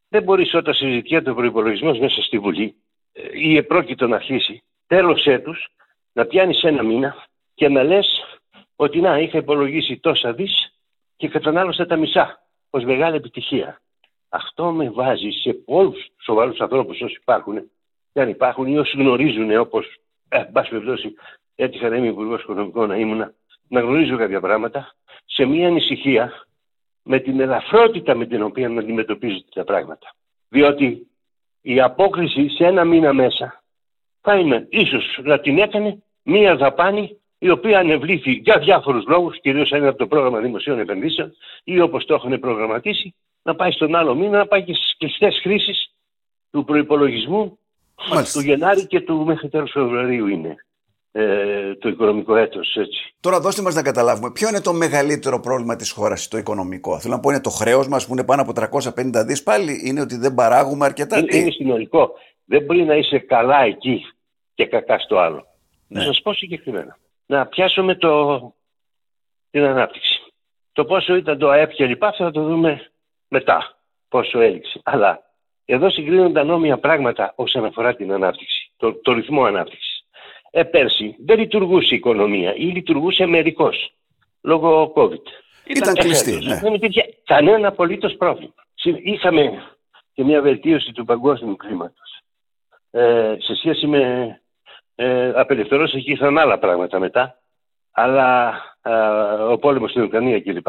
Δεν 0.09 0.23
μπορείς 0.23 0.55
όταν 0.55 0.75
συζητιέται 0.75 1.25
το 1.25 1.35
προπολογισμό 1.35 1.95
μέσα 1.95 2.23
στη 2.23 2.39
Βουλή 2.39 2.75
ε, 3.13 3.23
ή 3.33 3.57
επρόκειτο 3.57 4.07
να 4.07 4.17
αρχίσει 4.17 4.63
τέλος 4.87 5.27
έτους 5.27 5.69
να 6.13 6.25
πιάνεις 6.27 6.63
ένα 6.63 6.83
μήνα 6.83 7.27
και 7.55 7.69
να 7.69 7.83
λες 7.83 8.39
ότι 8.77 9.01
να 9.01 9.19
είχα 9.19 9.39
υπολογίσει 9.39 9.99
τόσα 9.99 10.33
δις 10.33 10.75
και 11.17 11.29
κατανάλωσα 11.29 11.87
τα 11.87 11.97
μισά 11.97 12.43
ως 12.71 12.85
μεγάλη 12.85 13.17
επιτυχία. 13.17 13.81
Αυτό 14.37 14.73
με 14.73 14.91
βάζει 14.91 15.31
σε 15.31 15.53
πολλούς 15.53 16.09
σοβαρούς 16.23 16.61
ανθρώπους 16.61 17.01
όσοι 17.01 17.19
υπάρχουν 17.21 17.71
και 18.13 18.21
αν 18.21 18.29
υπάρχουν 18.29 18.67
ή 18.67 18.79
όσοι 18.79 18.97
γνωρίζουν 18.97 19.57
όπως 19.57 19.97
ε, 20.29 20.39
πάση 20.53 20.71
περιπτώσει 20.71 21.15
έτυχα 21.55 21.89
να 21.89 21.97
είμαι 21.97 22.07
υπουργός 22.07 22.43
οικονομικών 22.43 22.89
να 22.89 22.97
ήμουν 22.97 23.35
να 23.69 23.81
γνωρίζω 23.81 24.17
κάποια 24.17 24.41
πράγματα 24.41 24.95
σε 25.25 25.45
μια 25.45 25.67
ανησυχία 25.67 26.33
με 27.03 27.19
την 27.19 27.41
ελαφρότητα 27.41 28.15
με 28.15 28.27
την 28.27 28.43
οποία 28.43 28.69
να 28.69 28.81
αντιμετωπίζονται 28.81 29.51
τα 29.55 29.65
πράγματα. 29.65 30.15
Διότι 30.49 31.07
η 31.61 31.81
απόκριση 31.81 32.49
σε 32.49 32.65
ένα 32.65 32.85
μήνα 32.85 33.13
μέσα 33.13 33.63
θα 34.21 34.35
είναι 34.35 34.67
ίσως 34.71 35.21
να 35.23 35.41
την 35.41 35.59
έκανε 35.59 36.03
μία 36.23 36.57
δαπάνη 36.57 37.21
η 37.39 37.51
οποία 37.51 37.79
ανεβλήθη 37.79 38.31
για 38.33 38.59
διάφορους 38.59 39.05
λόγους, 39.07 39.41
κυρίως 39.41 39.71
ένα 39.71 39.89
από 39.89 39.99
το 39.99 40.07
πρόγραμμα 40.07 40.41
δημοσίων 40.41 40.79
επενδύσεων 40.79 41.33
ή 41.65 41.81
όπως 41.81 42.05
το 42.05 42.15
έχουν 42.15 42.41
προγραμματίσει 42.41 43.15
να 43.47 43.55
πάει 43.55 43.71
στον 43.71 43.95
άλλο 43.95 44.15
μήνα, 44.15 44.39
να 44.39 44.47
πάει 44.47 44.65
και 44.65 44.75
στις 44.75 44.97
κλειστές 44.99 45.41
χρήσεις 45.43 45.91
του 46.51 46.65
προϋπολογισμού 46.65 47.59
του 48.33 48.41
Γενάρη 48.41 48.87
και 48.87 49.01
του 49.01 49.25
μέχρι 49.25 49.49
τέλος 49.49 49.71
Φεβρουαρίου 49.71 50.27
είναι 50.27 50.57
ε, 51.13 51.75
το 51.75 51.89
οικονομικό 51.89 52.37
έτος. 52.37 52.77
Έτσι. 52.77 53.15
Τώρα 53.21 53.41
δώστε 53.41 53.63
μας 53.63 53.75
να 53.75 53.83
καταλάβουμε 53.83 54.31
ποιο 54.33 54.49
είναι 54.49 54.61
το 54.61 54.73
μεγαλύτερο 54.73 55.41
πρόβλημα 55.41 55.77
της 55.77 55.91
χώρας 55.91 56.29
το 56.29 56.39
οικονομικό; 56.39 56.99
Θέλω 56.99 57.15
να 57.15 57.21
πω 57.21 57.31
είναι 57.31 57.41
το 57.41 57.51
χρέος 57.51 57.89
μας 57.89 58.07
που 58.07 58.13
είναι 58.13 58.25
πάνω 58.25 58.43
από 58.43 58.53
350 58.53 59.25
δις 59.27 59.43
πάλι. 59.43 59.81
Είναι 59.85 60.01
ότι 60.01 60.17
δεν 60.17 60.35
παράγουμε 60.35 60.85
αρκετά; 60.85 61.19
Είναι, 61.19 61.37
είναι 61.37 61.51
συνολικό. 61.51 62.11
Δεν 62.45 62.63
μπορεί 62.65 62.85
να 62.85 62.95
είσαι 62.95 63.19
καλά 63.19 63.63
εκεί 63.63 64.07
και 64.55 64.67
κακά 64.67 64.99
στο 64.99 65.19
άλλο. 65.19 65.47
Ναι. 65.89 65.99
Να 65.99 66.05
σας 66.05 66.23
πω 66.23 66.33
συγκεκριμένα. 66.33 66.99
Να 67.27 67.47
πιάσουμε 67.47 67.95
το, 67.95 68.41
την 69.51 69.63
ανάπτυξη. 69.63 70.21
Το 70.73 70.85
πόσο 70.85 71.15
ήταν 71.17 71.39
το 71.39 71.49
ΑΕΠ 71.49 71.73
και 71.73 71.87
λοιπά 71.87 72.13
θα 72.13 72.31
το 72.31 72.43
δούμε 72.43 72.91
μετά. 73.29 73.77
Πόσο 74.09 74.41
έληξε. 74.41 74.81
Αλλά 74.85 75.23
εδώ 75.65 75.91
συγκρίνονται 75.91 76.41
ανώμια 76.41 76.79
πράγματα 76.79 77.33
όσον 77.37 77.65
αφορά 77.65 77.95
την 77.95 78.13
ανάπτυξη. 78.13 78.71
Το, 78.77 78.93
το 78.93 79.13
ρυθμό 79.13 79.45
ανάπτυξης. 79.45 80.05
Ε, 80.51 80.63
πέρσι 80.63 81.17
δεν 81.19 81.39
λειτουργούσε 81.39 81.95
η 81.95 81.97
οικονομία 81.97 82.55
ή 82.55 82.65
λειτουργούσε 82.65 83.27
μερικώς 83.27 83.93
λόγω 84.43 84.93
COVID. 84.97 85.23
Ήταν, 85.67 85.95
κλειστή. 85.95 86.45
Ναι. 86.45 86.59
Δεν 86.59 86.75
υπήρχε 86.75 87.15
κανένα 87.25 87.69
απολύτως 87.69 88.15
πρόβλημα. 88.17 88.55
Είχαμε 89.03 89.63
και 90.13 90.25
μια 90.25 90.41
βελτίωση 90.41 90.93
του 90.93 91.05
παγκόσμιου 91.05 91.57
κλίματος. 91.57 92.21
Ε, 92.91 93.35
σε 93.39 93.55
σχέση 93.55 93.87
με 93.87 94.41
ε, 94.95 95.33
απελευθερώση 95.35 95.97
εκεί 95.97 96.11
ήρθαν 96.11 96.39
άλλα 96.39 96.59
πράγματα 96.59 96.99
μετά. 96.99 97.39
Αλλά 97.93 98.55
ε, 98.83 98.91
ο 99.53 99.59
πόλεμος 99.59 99.91
στην 99.91 100.03
Ουκρανία 100.03 100.41
κλπ. 100.41 100.69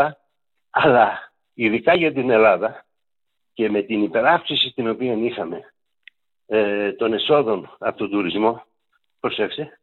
Αλλά 0.70 1.26
ειδικά 1.60 1.96
για 1.96 2.14
την 2.14 2.30
Ελλάδα 2.30 2.86
και 3.54 3.70
με 3.70 3.82
την 3.82 4.04
υπεράυξηση 4.04 4.72
την 4.76 4.90
οποία 4.90 5.14
είχαμε 5.14 5.74
ε, 6.46 6.92
των 6.92 7.14
εσόδων 7.14 7.76
από 7.80 7.98
τον 7.98 8.10
τουρισμό, 8.10 8.64
προσέξτε, 9.20 9.80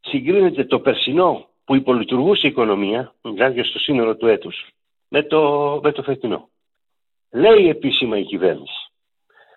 συγκρίνεται 0.00 0.64
το 0.64 0.80
περσινό 0.80 1.48
που 1.64 1.74
υπολειτουργούσε 1.74 2.46
η 2.46 2.50
οικονομία, 2.50 3.14
δηλαδή 3.22 3.62
στο 3.62 3.78
σύνολο 3.78 4.16
του 4.16 4.26
έτους, 4.26 4.70
με 5.08 5.22
το, 5.22 5.80
με 5.82 5.92
το 5.92 6.02
φετινό. 6.02 6.48
Λέει 7.30 7.68
επίσημα 7.68 8.18
η 8.18 8.24
κυβέρνηση. 8.24 8.90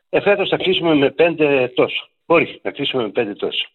Εφέτος 0.09 0.49
θα 0.49 0.57
κλείσουμε 0.57 0.95
με 0.95 1.11
πέντε 1.11 1.67
τόσο. 1.67 2.09
Μπορεί 2.25 2.59
να 2.63 2.71
κλείσουμε 2.71 3.03
με 3.03 3.09
πέντε 3.09 3.33
τόσο. 3.33 3.69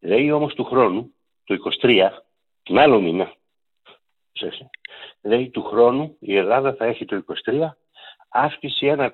Λέει 0.00 0.30
όμως 0.30 0.54
του 0.54 0.64
χρόνου, 0.64 1.14
το 1.44 1.56
23, 1.80 2.08
τον 2.62 2.78
άλλο 2.78 3.00
μήνα, 3.00 3.32
λέει 5.22 5.48
του 5.48 5.62
χρόνου 5.62 6.16
η 6.18 6.36
Ελλάδα 6.36 6.74
θα 6.74 6.84
έχει 6.84 7.04
το 7.04 7.24
23 7.46 7.52
αύξηση 8.28 8.94
1,4. 8.98 9.08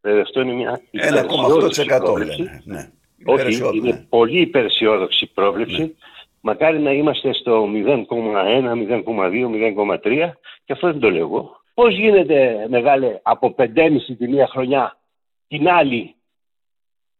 Βέβαια 0.00 0.22
αυτό 0.22 0.40
είναι 0.40 0.52
μια 0.52 0.80
1,8% 0.92 2.18
λένε. 2.18 2.62
Ναι. 2.64 2.90
Όχι, 3.24 3.76
είναι 3.76 3.90
ναι. 3.90 4.06
πολύ 4.08 4.40
υπεραισιόδοξη 4.40 5.30
πρόβλεψη. 5.34 5.80
Ναι. 5.80 5.90
Μακάρι 6.40 6.78
να 6.78 6.92
είμαστε 6.92 7.32
στο 7.32 7.68
0,1, 7.72 8.06
0,2, 8.92 9.04
0,3 10.02 10.32
και 10.64 10.72
αυτό 10.72 10.86
δεν 10.90 11.00
το 11.00 11.10
λέω 11.10 11.20
εγώ. 11.20 11.60
Πώς 11.74 11.94
γίνεται 11.94 12.66
μεγάλε 12.68 13.18
από 13.22 13.54
5,5 13.58 13.68
τη 14.18 14.28
μία 14.28 14.46
χρονιά 14.46 14.98
την 15.48 15.68
άλλη 15.68 16.14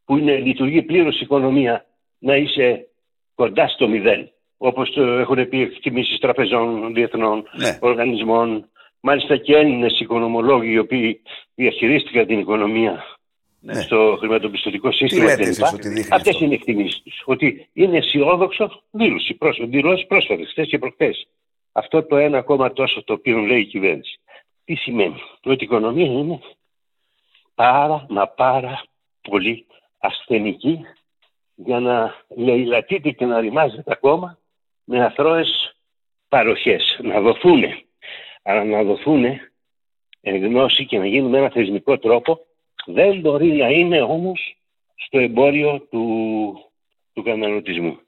που 0.05 0.17
είναι, 0.17 0.37
λειτουργεί 0.37 0.83
πλήρως 0.83 1.15
η 1.17 1.21
οικονομία 1.23 1.87
να 2.19 2.37
είσαι 2.37 2.89
κοντά 3.35 3.69
στο 3.69 3.87
0 3.91 4.27
όπως 4.65 4.93
το 4.93 5.03
έχουν 5.03 5.49
πει 5.49 5.61
εκτιμήσεις 5.61 6.19
τραπεζών, 6.19 6.95
διεθνών, 6.95 7.45
ναι. 7.53 7.79
οργανισμών, 7.81 8.67
Μάλιστα 9.05 9.37
και 9.37 9.57
Έλληνες 9.57 10.01
οικονομολόγοι 10.01 10.71
οι 10.71 10.79
οποίοι 10.79 11.23
διαχειρίστηκαν 11.55 12.27
την 12.27 12.39
οικονομία 12.39 13.05
ναι. 13.61 13.75
στο 13.75 14.17
χρηματοπιστωτικό 14.19 14.93
σύστημα. 14.93 15.31
Αυτές 16.11 16.41
είναι 16.41 16.53
οι 16.53 16.55
εκτιμήσεις 16.55 17.03
τους. 17.03 17.23
Ότι 17.25 17.69
είναι 17.73 17.97
αισιόδοξο 17.97 18.83
δήλωση, 18.91 19.39
δηλώσεις 19.69 20.07
πρόσφατες, 20.07 20.49
χθες 20.51 20.69
και 20.69 20.79
προχθές. 20.79 21.27
Αυτό 21.73 22.03
το 22.03 22.17
ένα 22.17 22.39
ακόμα 22.39 22.73
τόσο 22.73 23.05
το 23.05 23.13
οποίο 23.13 23.39
λέει 23.39 23.61
η 23.61 23.67
κυβέρνηση. 23.67 24.21
Τι 24.65 24.75
σημαίνει, 24.75 25.23
ότι 25.43 25.65
η 25.65 25.67
οικονομία 25.67 26.13
είναι 26.13 26.41
πάρα 27.55 28.07
μα 28.09 28.29
πάρα 28.29 28.85
πολύ 29.29 29.67
ασθενική 29.99 30.81
για 31.55 31.81
να 31.81 32.15
λαιλατείται 32.37 33.11
και 33.11 33.25
να 33.25 33.41
ρημάζεται 33.41 33.93
ακόμα 33.93 34.39
με 34.85 35.05
αθρώες 35.05 35.77
παροχές, 36.29 36.99
να 37.03 37.21
δοθούν 37.21 37.63
αλλά 38.43 38.65
να 38.65 38.83
δοθούν 38.83 39.25
γνώση 40.23 40.87
και 40.87 40.99
να 40.99 41.07
γίνουν 41.07 41.31
με 41.31 41.39
ένα 41.39 41.51
θεσμικό 41.51 41.99
τρόπο 41.99 42.41
δεν 42.87 43.21
μπορεί 43.21 43.53
να 43.53 43.69
είναι 43.69 44.03
όμως 44.03 44.57
στο 44.95 45.19
εμπόριο 45.19 45.81
του, 45.91 46.07
του 47.13 47.23
καταναλωτισμού. 47.23 47.99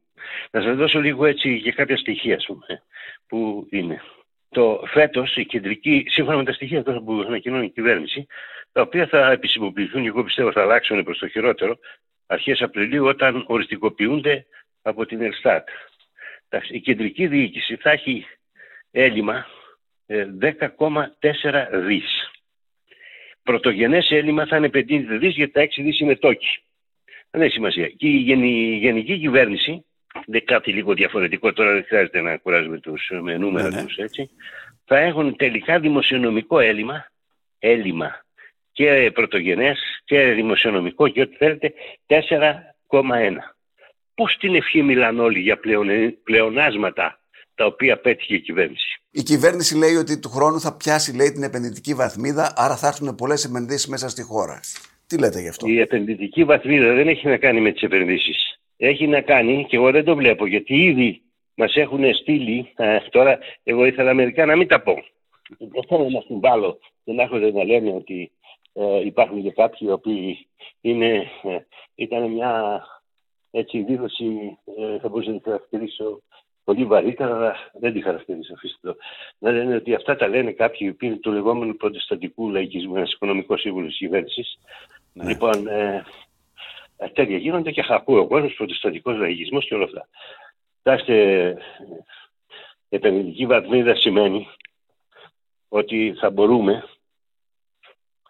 Να 0.50 0.62
σας 0.62 0.76
δώσω 0.76 1.00
λίγο 1.00 1.26
έτσι 1.26 1.61
και 1.61 1.73
κάποια 1.73 1.97
στοιχεία 1.97 2.37
πούμε, 2.47 2.83
που 3.26 3.66
είναι. 3.71 4.02
Το 4.49 4.83
φέτος 4.87 5.37
η 5.37 5.45
κεντρική, 5.47 6.04
σύμφωνα 6.09 6.37
με 6.37 6.45
τα 6.45 6.52
στοιχεία 6.52 6.83
τώρα 6.83 7.00
που 7.00 7.25
ανακοινώνει 7.26 7.64
η 7.64 7.71
κυβέρνηση, 7.71 8.26
τα 8.73 8.81
οποία 8.81 9.07
θα 9.07 9.31
επισημοποιηθούν 9.31 10.02
και 10.02 10.09
εγώ 10.09 10.25
πιστεύω 10.25 10.52
θα 10.52 10.62
αλλάξουν 10.62 11.04
προς 11.04 11.19
το 11.19 11.28
χειρότερο, 11.28 11.78
αρχές 12.26 12.62
Απριλίου 12.62 13.07
όταν 13.07 13.45
οριστικοποιούνται 13.47 14.47
από 14.83 15.07
την 15.07 15.23
Ελστάτ. 15.23 15.69
Η 16.68 16.80
κεντρική 16.80 17.26
διοίκηση 17.26 17.76
θα 17.76 17.90
έχει 17.90 18.26
έλλειμμα 18.90 19.46
10,4 20.08 21.06
ε, 21.20 21.78
δις. 21.78 22.30
Πρωτογενές 23.42 24.11
έλλειμμα 24.11 24.46
θα 24.46 24.56
είναι 24.56 24.70
50 24.75 24.82
δις 25.18 25.34
γιατί 25.34 25.52
τα 25.52 25.64
6 25.64 25.68
δις 25.76 26.00
είναι 26.00 26.16
τόκι. 26.16 26.62
Δεν 27.30 27.42
έχει 27.42 27.52
σημασία. 27.52 27.88
Και 27.88 28.06
η, 28.06 28.16
γενική 28.78 29.18
κυβέρνηση, 29.18 29.84
δεν 30.26 30.44
κάτι 30.44 30.73
λίγο 30.73 30.94
διαφορετικό, 30.94 31.52
τώρα 31.52 31.73
δεν 31.73 31.84
χρειάζεται 31.84 32.20
να 32.20 32.37
κουράζουμε 32.37 32.78
τους 32.78 33.11
με 33.20 33.37
νούμερα 33.37 33.68
ναι, 33.68 33.76
ναι. 33.76 33.84
τους 33.84 33.96
έτσι, 33.96 34.30
θα 34.84 34.99
έχουν 34.99 35.37
τελικά 35.37 35.80
δημοσιονομικό 35.80 36.58
έλλειμμα, 36.58 37.06
έλλειμμα 37.58 38.25
και 38.73 39.11
πρωτογενές 39.14 40.02
και 40.04 40.32
δημοσιονομικό 40.32 41.08
και 41.08 41.20
ό,τι 41.20 41.37
θέλετε 41.37 41.73
4,1. 42.06 43.53
Πώς 44.14 44.37
την 44.37 44.54
ευχή 44.54 44.83
μιλάνε 44.83 45.21
όλοι 45.21 45.40
για 45.40 45.61
πλεονάσματα 46.25 47.18
τα 47.54 47.66
οποία 47.66 48.00
πέτυχε 48.00 48.35
η 48.35 48.40
κυβέρνηση; 48.40 49.02
Η 49.11 49.23
κυβέρνηση 49.23 49.76
λέει 49.76 49.94
ότι 49.94 50.18
του 50.18 50.28
χρόνου 50.28 50.61
θα 50.61 50.76
πιάσει 50.76 51.16
λέει, 51.16 51.33
την 51.33 51.42
επενδυτική 51.42 51.94
βαθμίδα, 51.94 52.52
άρα 52.56 52.76
θα 52.76 52.87
έρθουν 52.87 53.14
πολλές 53.14 53.44
επενδύσεις 53.44 53.87
μέσα 53.87 54.09
στη 54.09 54.23
χώρα. 54.23 54.61
Τι 55.06 55.18
λέτε 55.18 55.40
γι' 55.40 55.49
αυτό; 55.49 55.66
Η 55.66 55.80
επενδυτική 55.80 56.44
βαθμίδα 56.44 56.94
δεν 56.94 57.09
έχει 57.09 57.26
να 57.26 57.37
κάνει 57.37 57.61
με 57.61 57.73
τις 57.73 57.83
επενδύσεις. 57.83 58.59
Έχει 58.76 59.06
να 59.06 59.21
κάνει, 59.21 59.66
και 59.68 59.76
εγώ 59.76 59.90
δεν 59.90 60.04
το 60.04 60.16
βλέπω, 60.16 60.47
γιατί 60.47 60.75
ήδη 60.75 61.23
μας 61.54 61.76
έχουν 61.76 62.14
στείλει. 62.14 62.68
τώρα, 63.11 63.38
εγώ 63.62 63.87
ήθελα 63.87 64.14
μερικά 64.14 64.47
να 64.47 64.56
μην 64.56 64.68
τα 64.68 64.80
πω. 64.80 64.94
Δεν 65.59 65.85
θέλω 65.88 66.09
να 66.09 66.21
συμβάλλω 66.21 66.78
και 67.04 67.12
να 67.12 67.23
έχω 67.23 67.37
να 67.37 67.64
λένε 67.64 67.90
ότι 67.90 68.30
ε, 68.73 69.04
υπάρχουν 69.04 69.42
και 69.42 69.50
κάποιοι 69.50 69.78
οι 69.80 69.90
οποίοι 69.90 70.47
είναι, 70.80 71.30
ε, 71.42 71.59
ήταν 71.94 72.30
μια 72.30 72.83
έτσι, 73.56 73.82
δήλωση, 73.82 74.58
ε, 74.78 74.99
θα 74.99 75.08
μπορούσα 75.08 75.30
να 75.30 75.37
τη 75.37 75.42
χαρακτηρίσω 75.44 76.23
πολύ 76.64 76.84
βαρύτερα, 76.84 77.34
αλλά 77.34 77.56
δεν 77.73 77.92
τη 77.92 78.02
χαρακτηρίζω 78.02 78.54
αφήστε 78.54 78.94
Να 79.38 79.50
λένε 79.50 79.75
ότι 79.75 79.94
αυτά 79.94 80.16
τα 80.16 80.28
λένε 80.28 80.52
κάποιοι 80.52 80.92
που 80.92 81.04
είναι 81.04 81.16
του 81.16 81.32
λεγόμενου 81.32 81.76
προτεσταντικού 81.76 82.50
λαϊκισμού, 82.50 82.96
ένας 82.96 83.12
οικονομικός 83.12 83.61
σύμβουλος 83.61 83.88
της 83.88 83.99
κυβέρνησης. 83.99 84.58
Ναι. 85.12 85.25
Λοιπόν, 85.25 85.66
ε, 85.66 86.04
ε, 86.96 87.08
τέτοια 87.08 87.37
γίνονται 87.37 87.70
και 87.70 87.84
ακούω 87.88 88.20
ο 88.20 88.26
κόσμο, 88.26 88.49
προτεσταντικός 88.56 89.16
λαϊκισμός 89.16 89.66
και 89.66 89.75
όλα 89.75 89.84
αυτά. 89.84 90.08
Κοιτάξτε, 90.76 91.56
επενδυτική 92.88 93.46
βαθμίδα 93.46 93.94
σημαίνει 93.94 94.49
ότι 95.68 96.14
θα 96.20 96.30
μπορούμε 96.30 96.84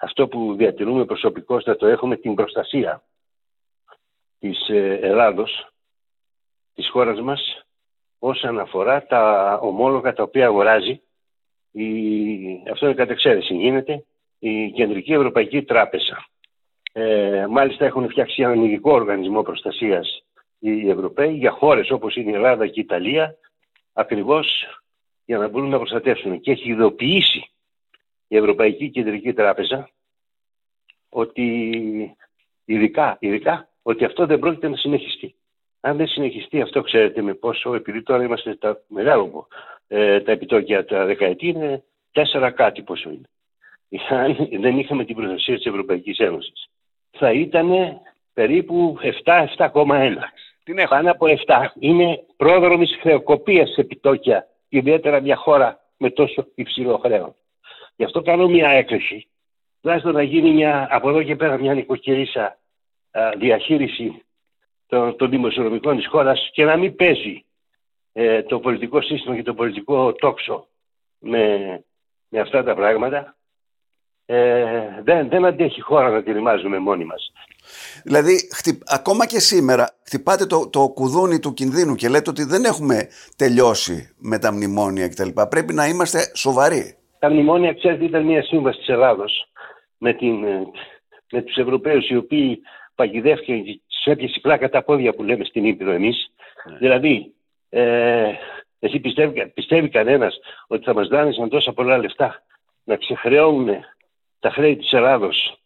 αυτό 0.00 0.28
που 0.28 0.54
διατηρούμε 0.54 1.04
προσωπικώς 1.04 1.64
να 1.64 1.76
το 1.76 1.86
έχουμε 1.86 2.16
την 2.16 2.34
προστασία 2.34 3.02
της 4.44 4.68
ε, 4.68 4.98
Ελλάδος, 5.02 5.72
της 6.74 6.88
χώρας 6.88 7.20
μας, 7.20 7.66
όσον 8.18 8.58
αφορά 8.58 9.06
τα 9.06 9.54
ομόλογα 9.62 10.12
τα 10.12 10.22
οποία 10.22 10.46
αγοράζει, 10.46 11.02
η, 11.70 11.84
αυτό 12.70 12.86
είναι 12.86 12.94
κατεξαίρεση, 12.94 13.54
γίνεται 13.54 14.04
η 14.38 14.70
Κεντρική 14.70 15.12
Ευρωπαϊκή 15.12 15.62
Τράπεζα. 15.62 16.26
Ε, 16.92 17.46
μάλιστα 17.50 17.84
έχουν 17.84 18.08
φτιάξει 18.08 18.42
έναν 18.42 18.64
ειδικό 18.64 18.92
οργανισμό 18.92 19.42
προστασίας 19.42 20.24
οι 20.58 20.90
Ευρωπαίοι 20.90 21.32
για 21.32 21.50
χώρες 21.50 21.90
όπως 21.90 22.16
είναι 22.16 22.30
η 22.30 22.34
Ελλάδα 22.34 22.66
και 22.66 22.80
η 22.80 22.82
Ιταλία, 22.82 23.36
ακριβώς 23.92 24.66
για 25.24 25.38
να 25.38 25.48
μπορούν 25.48 25.68
να 25.68 25.78
προστατεύσουν. 25.78 26.40
Και 26.40 26.50
έχει 26.50 26.70
ειδοποιήσει 26.70 27.50
η 28.28 28.36
Ευρωπαϊκή 28.36 28.90
Κεντρική 28.90 29.32
Τράπεζα 29.32 29.90
ότι 31.08 32.16
ειδικά, 32.64 33.16
ειδικά 33.20 33.68
ότι 33.86 34.04
αυτό 34.04 34.26
δεν 34.26 34.38
πρόκειται 34.38 34.68
να 34.68 34.76
συνεχιστεί. 34.76 35.34
Αν 35.80 35.96
δεν 35.96 36.06
συνεχιστεί 36.06 36.60
αυτό, 36.60 36.82
ξέρετε 36.82 37.22
με 37.22 37.34
πόσο, 37.34 37.74
επειδή 37.74 38.02
τώρα 38.02 38.22
είμαστε 38.22 38.54
τα 38.54 38.80
μεγάλο, 38.88 39.46
ε, 39.88 40.20
τα 40.20 40.32
επιτόκια 40.32 40.84
τα 40.84 41.04
δεκαετή 41.04 41.46
είναι 41.46 41.82
τέσσερα 42.12 42.50
κάτι 42.50 42.82
πόσο 42.82 43.10
είναι. 43.10 43.28
αν 44.08 44.48
δεν 44.64 44.78
είχαμε 44.78 45.04
την 45.04 45.16
προστασία 45.16 45.56
της 45.56 45.66
Ευρωπαϊκής 45.66 46.18
Ένωσης. 46.18 46.68
Θα 47.10 47.32
ήταν 47.32 47.70
περίπου 48.34 48.98
7-7,1. 49.24 50.16
Την 50.64 50.76
Πάνω 50.88 51.10
από 51.10 51.26
7. 51.46 51.66
Είναι 51.78 52.24
πρόδρομης 52.36 52.96
χρεοκοπίας 53.00 53.70
σε 53.70 53.80
επιτόκια, 53.80 54.46
ιδιαίτερα 54.68 55.20
μια 55.20 55.36
χώρα 55.36 55.80
με 55.96 56.10
τόσο 56.10 56.46
υψηλό 56.54 56.98
χρέος. 56.98 57.34
Γι' 57.96 58.04
αυτό 58.04 58.22
κάνω 58.22 58.48
μια 58.48 58.68
έκκληση. 58.68 59.28
Τουλάχιστον 59.80 60.12
να 60.12 60.22
γίνει 60.22 60.50
μια, 60.50 60.88
από 60.90 61.08
εδώ 61.08 61.22
και 61.22 61.36
πέρα 61.36 61.58
μια 61.58 61.74
νοικοκυρίσα 61.74 62.58
διαχείριση 63.38 64.24
των, 64.86 65.16
των 65.16 65.30
δημοσιονομικών 65.30 65.96
της 65.96 66.06
χώρας 66.06 66.50
και 66.52 66.64
να 66.64 66.76
μην 66.76 66.96
παίζει 66.96 67.44
ε, 68.12 68.42
το 68.42 68.58
πολιτικό 68.58 69.02
σύστημα 69.02 69.36
και 69.36 69.42
το 69.42 69.54
πολιτικό 69.54 70.12
τόξο 70.12 70.66
με, 71.18 71.58
με 72.28 72.40
αυτά 72.40 72.62
τα 72.62 72.74
πράγματα. 72.74 73.36
Ε, 74.26 75.02
δεν, 75.02 75.28
δεν 75.28 75.44
αντέχει 75.44 75.80
χώρα 75.80 76.10
να 76.10 76.22
τη 76.22 76.32
ρημάζουμε 76.32 76.78
μόνοι 76.78 77.04
μας. 77.04 77.32
Δηλαδή, 78.04 78.48
ακόμα 78.86 79.26
και 79.26 79.38
σήμερα 79.38 79.96
χτυπάτε 80.06 80.46
το, 80.46 80.68
το 80.68 80.88
κουδούνι 80.88 81.38
του 81.38 81.54
κινδύνου 81.54 81.94
και 81.94 82.08
λέτε 82.08 82.30
ότι 82.30 82.44
δεν 82.44 82.64
έχουμε 82.64 83.08
τελειώσει 83.36 84.14
με 84.18 84.38
τα 84.38 84.52
μνημόνια 84.52 85.08
κτλ. 85.08 85.28
Πρέπει 85.48 85.74
να 85.74 85.86
είμαστε 85.86 86.30
σοβαροί. 86.34 86.96
Τα 87.18 87.30
μνημόνια, 87.30 87.74
ξέρετε, 87.74 88.04
ήταν 88.04 88.24
μια 88.24 88.42
σύμβαση 88.42 88.78
της 88.78 88.88
Ελλάδος 88.88 89.48
με, 89.98 90.14
την, 90.14 90.44
ε, 90.44 90.66
με 91.30 91.42
τους 91.42 91.56
Ευρωπαίους 91.56 92.08
οι 92.08 92.16
οποίοι 92.16 92.62
παγιδεύτηκαν 92.94 93.64
και 93.64 93.80
σε 93.86 94.10
έπιασε 94.10 94.40
πλάκα 94.40 94.68
τα 94.68 94.82
πόδια 94.82 95.14
που 95.14 95.22
λέμε 95.22 95.44
στην 95.44 95.64
Ήπειρο 95.64 95.90
εμείς. 95.90 96.30
Ναι. 96.70 96.76
Δηλαδή, 96.76 97.34
ε, 97.68 98.32
εσύ 98.78 99.00
πιστεύει, 99.00 99.46
πιστεύει 99.54 99.88
κανένας 99.88 100.38
ότι 100.66 100.84
θα 100.84 100.94
μας 100.94 101.08
δάνεισαν 101.08 101.48
τόσα 101.48 101.72
πολλά 101.72 101.98
λεφτά 101.98 102.42
να 102.84 102.96
ξεχρεώνουν 102.96 103.84
τα 104.40 104.50
χρέη 104.50 104.76
της 104.76 104.92
Ελλάδος 104.92 105.58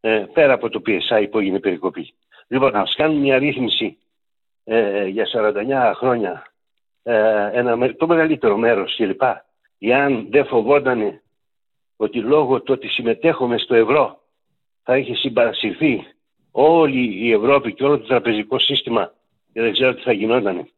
ε, 0.00 0.24
πέρα 0.32 0.52
από 0.52 0.68
το 0.68 0.82
PSI 0.86 1.26
που 1.30 1.38
έγινε 1.38 1.60
περικοπή. 1.60 2.14
Λοιπόν, 2.48 2.72
να 2.72 2.84
κάνουν 2.96 3.20
μια 3.20 3.38
ρύθμιση 3.38 3.98
ε, 4.64 5.06
για 5.06 5.26
49 5.32 5.92
χρόνια 5.94 6.46
ε, 7.02 7.50
ένα, 7.52 7.94
το 7.94 8.06
μεγαλύτερο 8.06 8.56
μέρος 8.56 8.96
κλπ. 8.96 9.22
Εάν 9.78 10.26
δεν 10.30 10.46
φοβόταν 10.46 11.20
ότι 11.96 12.18
λόγω 12.18 12.60
του 12.62 12.72
ότι 12.76 12.88
συμμετέχουμε 12.88 13.58
στο 13.58 13.74
ευρώ 13.74 14.20
θα 14.82 14.96
είχε 14.96 15.14
συμπαρασυρθεί 15.14 16.06
όλη 16.52 17.26
η 17.26 17.32
Ευρώπη 17.32 17.74
και 17.74 17.84
όλο 17.84 17.98
το 17.98 18.06
τραπεζικό 18.06 18.58
σύστημα 18.58 19.12
και 19.52 19.60
δεν 19.60 19.72
ξέρω 19.72 19.94
τι 19.94 20.02
θα 20.02 20.12
γινόταν. 20.12 20.68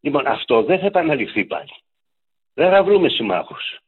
Λοιπόν, 0.00 0.26
αυτό 0.26 0.62
δεν 0.62 0.78
θα 0.78 0.86
επαναληφθεί 0.86 1.44
πάλι. 1.44 1.70
Δεν 2.54 2.70
θα 2.70 2.82
βρούμε 2.82 3.08
συμμάχους. 3.08 3.80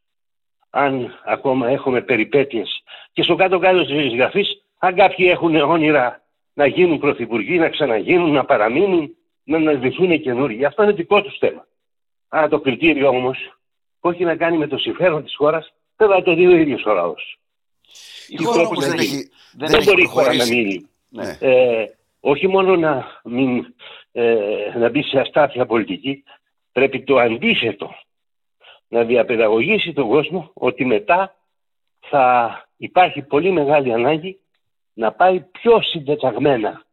Αν 0.69 1.19
ακόμα 1.25 1.69
έχουμε 1.69 2.01
περιπέτειες 2.01 2.83
και 3.11 3.23
στο 3.23 3.35
κάτω-κάτω 3.35 3.85
της 3.85 4.13
γραφής, 4.13 4.63
αν 4.77 4.95
κάποιοι 4.95 5.27
έχουν 5.29 5.55
όνειρα 5.55 6.23
να 6.53 6.65
γίνουν 6.65 6.99
πρωθυπουργοί, 6.99 7.57
να 7.57 7.69
ξαναγίνουν, 7.69 8.31
να 8.31 8.45
παραμείνουν, 8.45 9.15
να 9.43 9.57
αναδειχθούν 9.57 10.21
καινούργοι. 10.21 10.65
Αυτό 10.65 10.83
είναι 10.83 10.91
δικό 10.91 11.21
τους 11.21 11.37
θέμα. 11.37 11.67
Αλλά 12.27 12.47
το 12.47 12.59
κριτήριο 12.59 13.07
όμως, 13.07 13.37
που 13.99 14.09
έχει 14.09 14.23
να 14.23 14.35
κάνει 14.35 14.57
με 14.57 14.67
το 14.67 14.77
συμφέρον 14.77 15.23
της 15.23 15.35
χώρας, 15.35 15.73
θα 15.95 16.23
το 16.23 16.35
δει 16.35 16.47
ο 16.47 16.55
ίδιος 16.55 16.85
ο 16.85 16.93
λαός. 16.93 17.39
Η 18.27 18.43
χώρα 18.43 18.61
όμως 18.61 18.85
δεν, 18.85 18.99
έχει, 18.99 19.29
δεν, 19.53 19.69
δεν 19.69 19.83
μπορεί 19.83 20.01
η 20.01 20.05
χώρα 20.05 20.33
να 20.33 20.45
μείνει 20.45 20.89
ναι. 21.13 21.37
Ε, 21.39 21.85
όχι 22.19 22.47
μόνο 22.47 22.75
να, 22.75 23.21
μην, 23.23 23.75
ε, 24.11 24.37
να 24.77 24.89
μπει 24.89 25.03
σε 25.03 25.19
αστάθεια 25.19 25.65
πολιτική, 25.65 26.23
πρέπει 26.71 27.03
το 27.03 27.17
αντίθετο. 27.17 27.95
Να 28.87 29.03
διαπαιδαγωγήσει 29.03 29.93
τον 29.93 30.07
κόσμο 30.07 30.51
ότι 30.53 30.85
μετά 30.85 31.35
θα 31.99 32.57
υπάρχει 32.77 33.21
πολύ 33.21 33.51
μεγάλη 33.51 33.93
ανάγκη 33.93 34.39
να 34.93 35.11
πάει 35.11 35.39
πιο 35.39 35.81
συντεταγμένα 35.81 36.83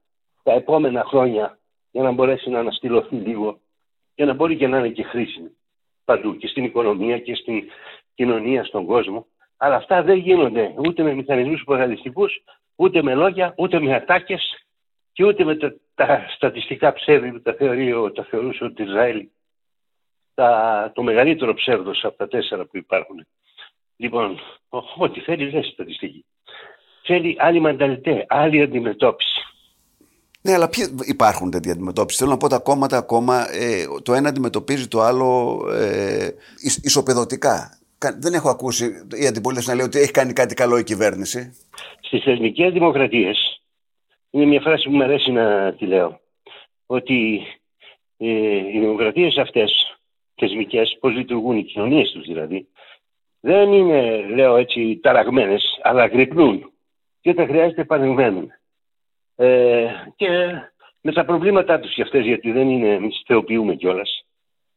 τα 0.43 0.53
επόμενα 0.53 1.05
χρόνια 1.05 1.59
για 1.91 2.03
να 2.03 2.11
μπορέσει 2.11 2.51
να 2.51 2.59
αναστηλωθεί 2.59 3.17
λίγο 3.17 3.59
και 4.15 4.25
να 4.25 4.35
μπορεί 4.35 4.57
και 4.57 4.67
να 4.67 4.79
είναι 4.79 4.89
και 4.89 5.03
χρήσιμη 5.03 5.51
παντού 6.05 6.37
και 6.37 6.47
στην 6.47 6.65
οικονομία 6.65 7.19
και 7.19 7.35
στην 7.35 7.65
κοινωνία, 8.15 8.65
στον 8.65 8.87
κόσμο. 8.87 9.27
Αλλά 9.57 9.75
αυτά 9.75 10.03
δεν 10.03 10.17
γίνονται 10.19 10.75
ούτε 10.77 11.03
με 11.03 11.15
μηχανισμούς 11.15 11.63
προγραμματιστικούς, 11.65 12.43
ούτε 12.81 13.03
με 13.03 13.15
λόγια, 13.15 13.55
ούτε 13.57 13.81
με 13.81 13.95
ατάκες 13.95 14.65
και 15.13 15.25
ούτε 15.25 15.45
με 15.45 15.57
τα, 15.57 15.75
τα 15.95 16.27
στατιστικά 16.37 16.93
ψεύδη 16.93 17.33
που 17.33 17.41
τα, 17.41 17.55
θεωρεί, 17.59 17.93
τα 18.15 18.25
θεωρούσε 18.31 18.65
ο 18.65 18.73
Ισραήλ 18.77 19.29
τα, 20.35 20.91
το 20.95 21.03
μεγαλύτερο 21.03 21.55
ψεύδος 21.55 22.05
από 22.05 22.17
τα 22.17 22.29
τέσσερα 22.29 22.65
που 22.65 22.77
υπάρχουν. 22.77 23.27
Λοιπόν, 23.97 24.39
ό,τι 24.97 25.21
θέλει 25.21 25.51
δεν 25.51 25.63
στατιστική. 25.63 26.25
Θέλει 27.03 27.37
άλλη 27.39 27.61
μανταλιτέ, 27.61 28.27
άλλη 28.29 28.63
αντιμετώπιση. 28.63 29.41
Ναι, 30.43 30.53
αλλά 30.55 30.69
ποιοι 30.69 30.97
υπάρχουν 31.01 31.51
τέτοια 31.51 31.73
αντιμετώπιση; 31.73 32.19
Θέλω 32.19 32.31
να 32.31 32.37
πω 32.37 32.49
τα 32.49 32.59
κόμματα 32.59 32.97
ακόμα 32.97 33.51
ε, 33.51 33.85
το 34.03 34.15
ένα 34.15 34.29
αντιμετωπίζει 34.29 34.89
το 34.89 35.01
άλλο 35.01 35.61
ε, 35.73 36.29
ισοπεδωτικά. 36.83 37.80
Δεν 38.01 38.35
έχω 38.35 38.49
ακούσει 38.49 39.07
η 39.23 39.27
αντιπολίτευση 39.27 39.69
να 39.69 39.75
λέει 39.75 39.85
ότι 39.85 39.99
έχει 39.99 40.11
κάνει 40.11 40.33
κάτι 40.33 40.55
καλό 40.55 40.79
η 40.79 40.85
κυβέρνηση. 40.85 41.57
Στις 42.01 42.23
θεσμικέ 42.23 42.71
δημοκρατίες, 42.71 43.63
είναι 44.31 44.45
μια 44.45 44.61
φράση 44.61 44.89
που 44.89 44.95
μου 44.95 45.03
αρέσει 45.03 45.31
να 45.31 45.75
τη 45.75 45.87
λέω, 45.87 46.21
ότι 46.87 47.43
ε, 48.17 48.27
οι 48.57 48.79
δημοκρατίες 48.79 49.37
αυτές, 49.37 49.99
θεσμικές, 50.35 50.97
πώς 51.01 51.13
λειτουργούν 51.13 51.57
οι 51.57 51.65
κοινωνίες 51.65 52.11
τους 52.11 52.27
δηλαδή, 52.27 52.69
δεν 53.41 53.73
είναι, 53.73 54.27
λέω 54.29 54.57
έτσι, 54.57 54.99
ταραγμένες, 55.03 55.79
αλλά 55.83 56.07
γρυπνούν. 56.07 56.73
Και 57.21 57.31
όταν 57.31 57.47
χρειάζεται 57.47 57.85
παρεμβαίνουν. 57.85 58.51
Ε, 59.37 59.87
και 60.17 60.29
με 61.01 61.13
τα 61.13 61.25
προβλήματά 61.25 61.81
τους 61.81 61.95
κι 61.95 62.03
αυτές, 62.03 62.25
γιατί 62.25 62.53
δεν 62.53 62.71
είναι, 62.71 62.89
εμείς 62.89 63.23
θεοποιούμε 63.27 63.75
κιόλας. 63.75 64.25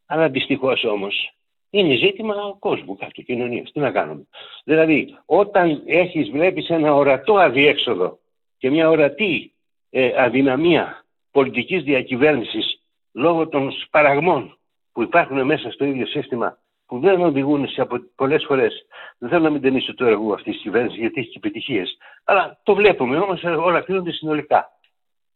Αλλά 0.05 0.29
δυστυχώς 0.29 0.83
όμως 0.83 1.33
είναι 1.73 1.95
ζήτημα 1.95 2.35
κόσμου, 2.59 2.95
κάτω 2.95 3.21
κοινωνίας. 3.21 3.71
Τι 3.71 3.79
να 3.79 3.91
κάνουμε. 3.91 4.27
Δηλαδή, 4.63 5.17
όταν 5.25 5.81
έχεις, 5.85 6.29
βλέπεις 6.29 6.69
ένα 6.69 6.93
ορατό 6.93 7.37
αδιέξοδο 7.37 8.19
και 8.57 8.69
μια 8.69 8.89
ορατή 8.89 9.53
ε, 9.89 10.23
αδυναμία 10.23 11.05
πολιτικής 11.31 11.83
διακυβέρνησης 11.83 12.81
λόγω 13.11 13.47
των 13.47 13.71
σπαραγμών 13.71 14.57
που 14.91 15.01
υπάρχουν 15.01 15.45
μέσα 15.45 15.71
στο 15.71 15.85
ίδιο 15.85 16.05
σύστημα 16.05 16.57
που 16.85 16.99
δεν 16.99 17.21
οδηγούν 17.21 17.67
σε 17.67 17.81
απο... 17.81 17.99
πολλές 18.15 18.43
φορές. 18.47 18.85
Δεν 19.17 19.29
θέλω 19.29 19.43
να 19.43 19.49
μην 19.49 19.61
ταινίσω 19.61 19.93
το 19.93 20.05
έργο 20.05 20.33
αυτής 20.33 20.53
της 20.53 20.61
κυβέρνησης 20.61 20.99
γιατί 20.99 21.19
έχει 21.19 21.29
και 21.29 21.37
επιτυχίες. 21.37 21.97
Αλλά 22.23 22.59
το 22.63 22.75
βλέπουμε 22.75 23.17
όμως 23.17 23.43
όλα 23.43 23.81
κρίνονται 23.81 24.11
συνολικά. 24.11 24.71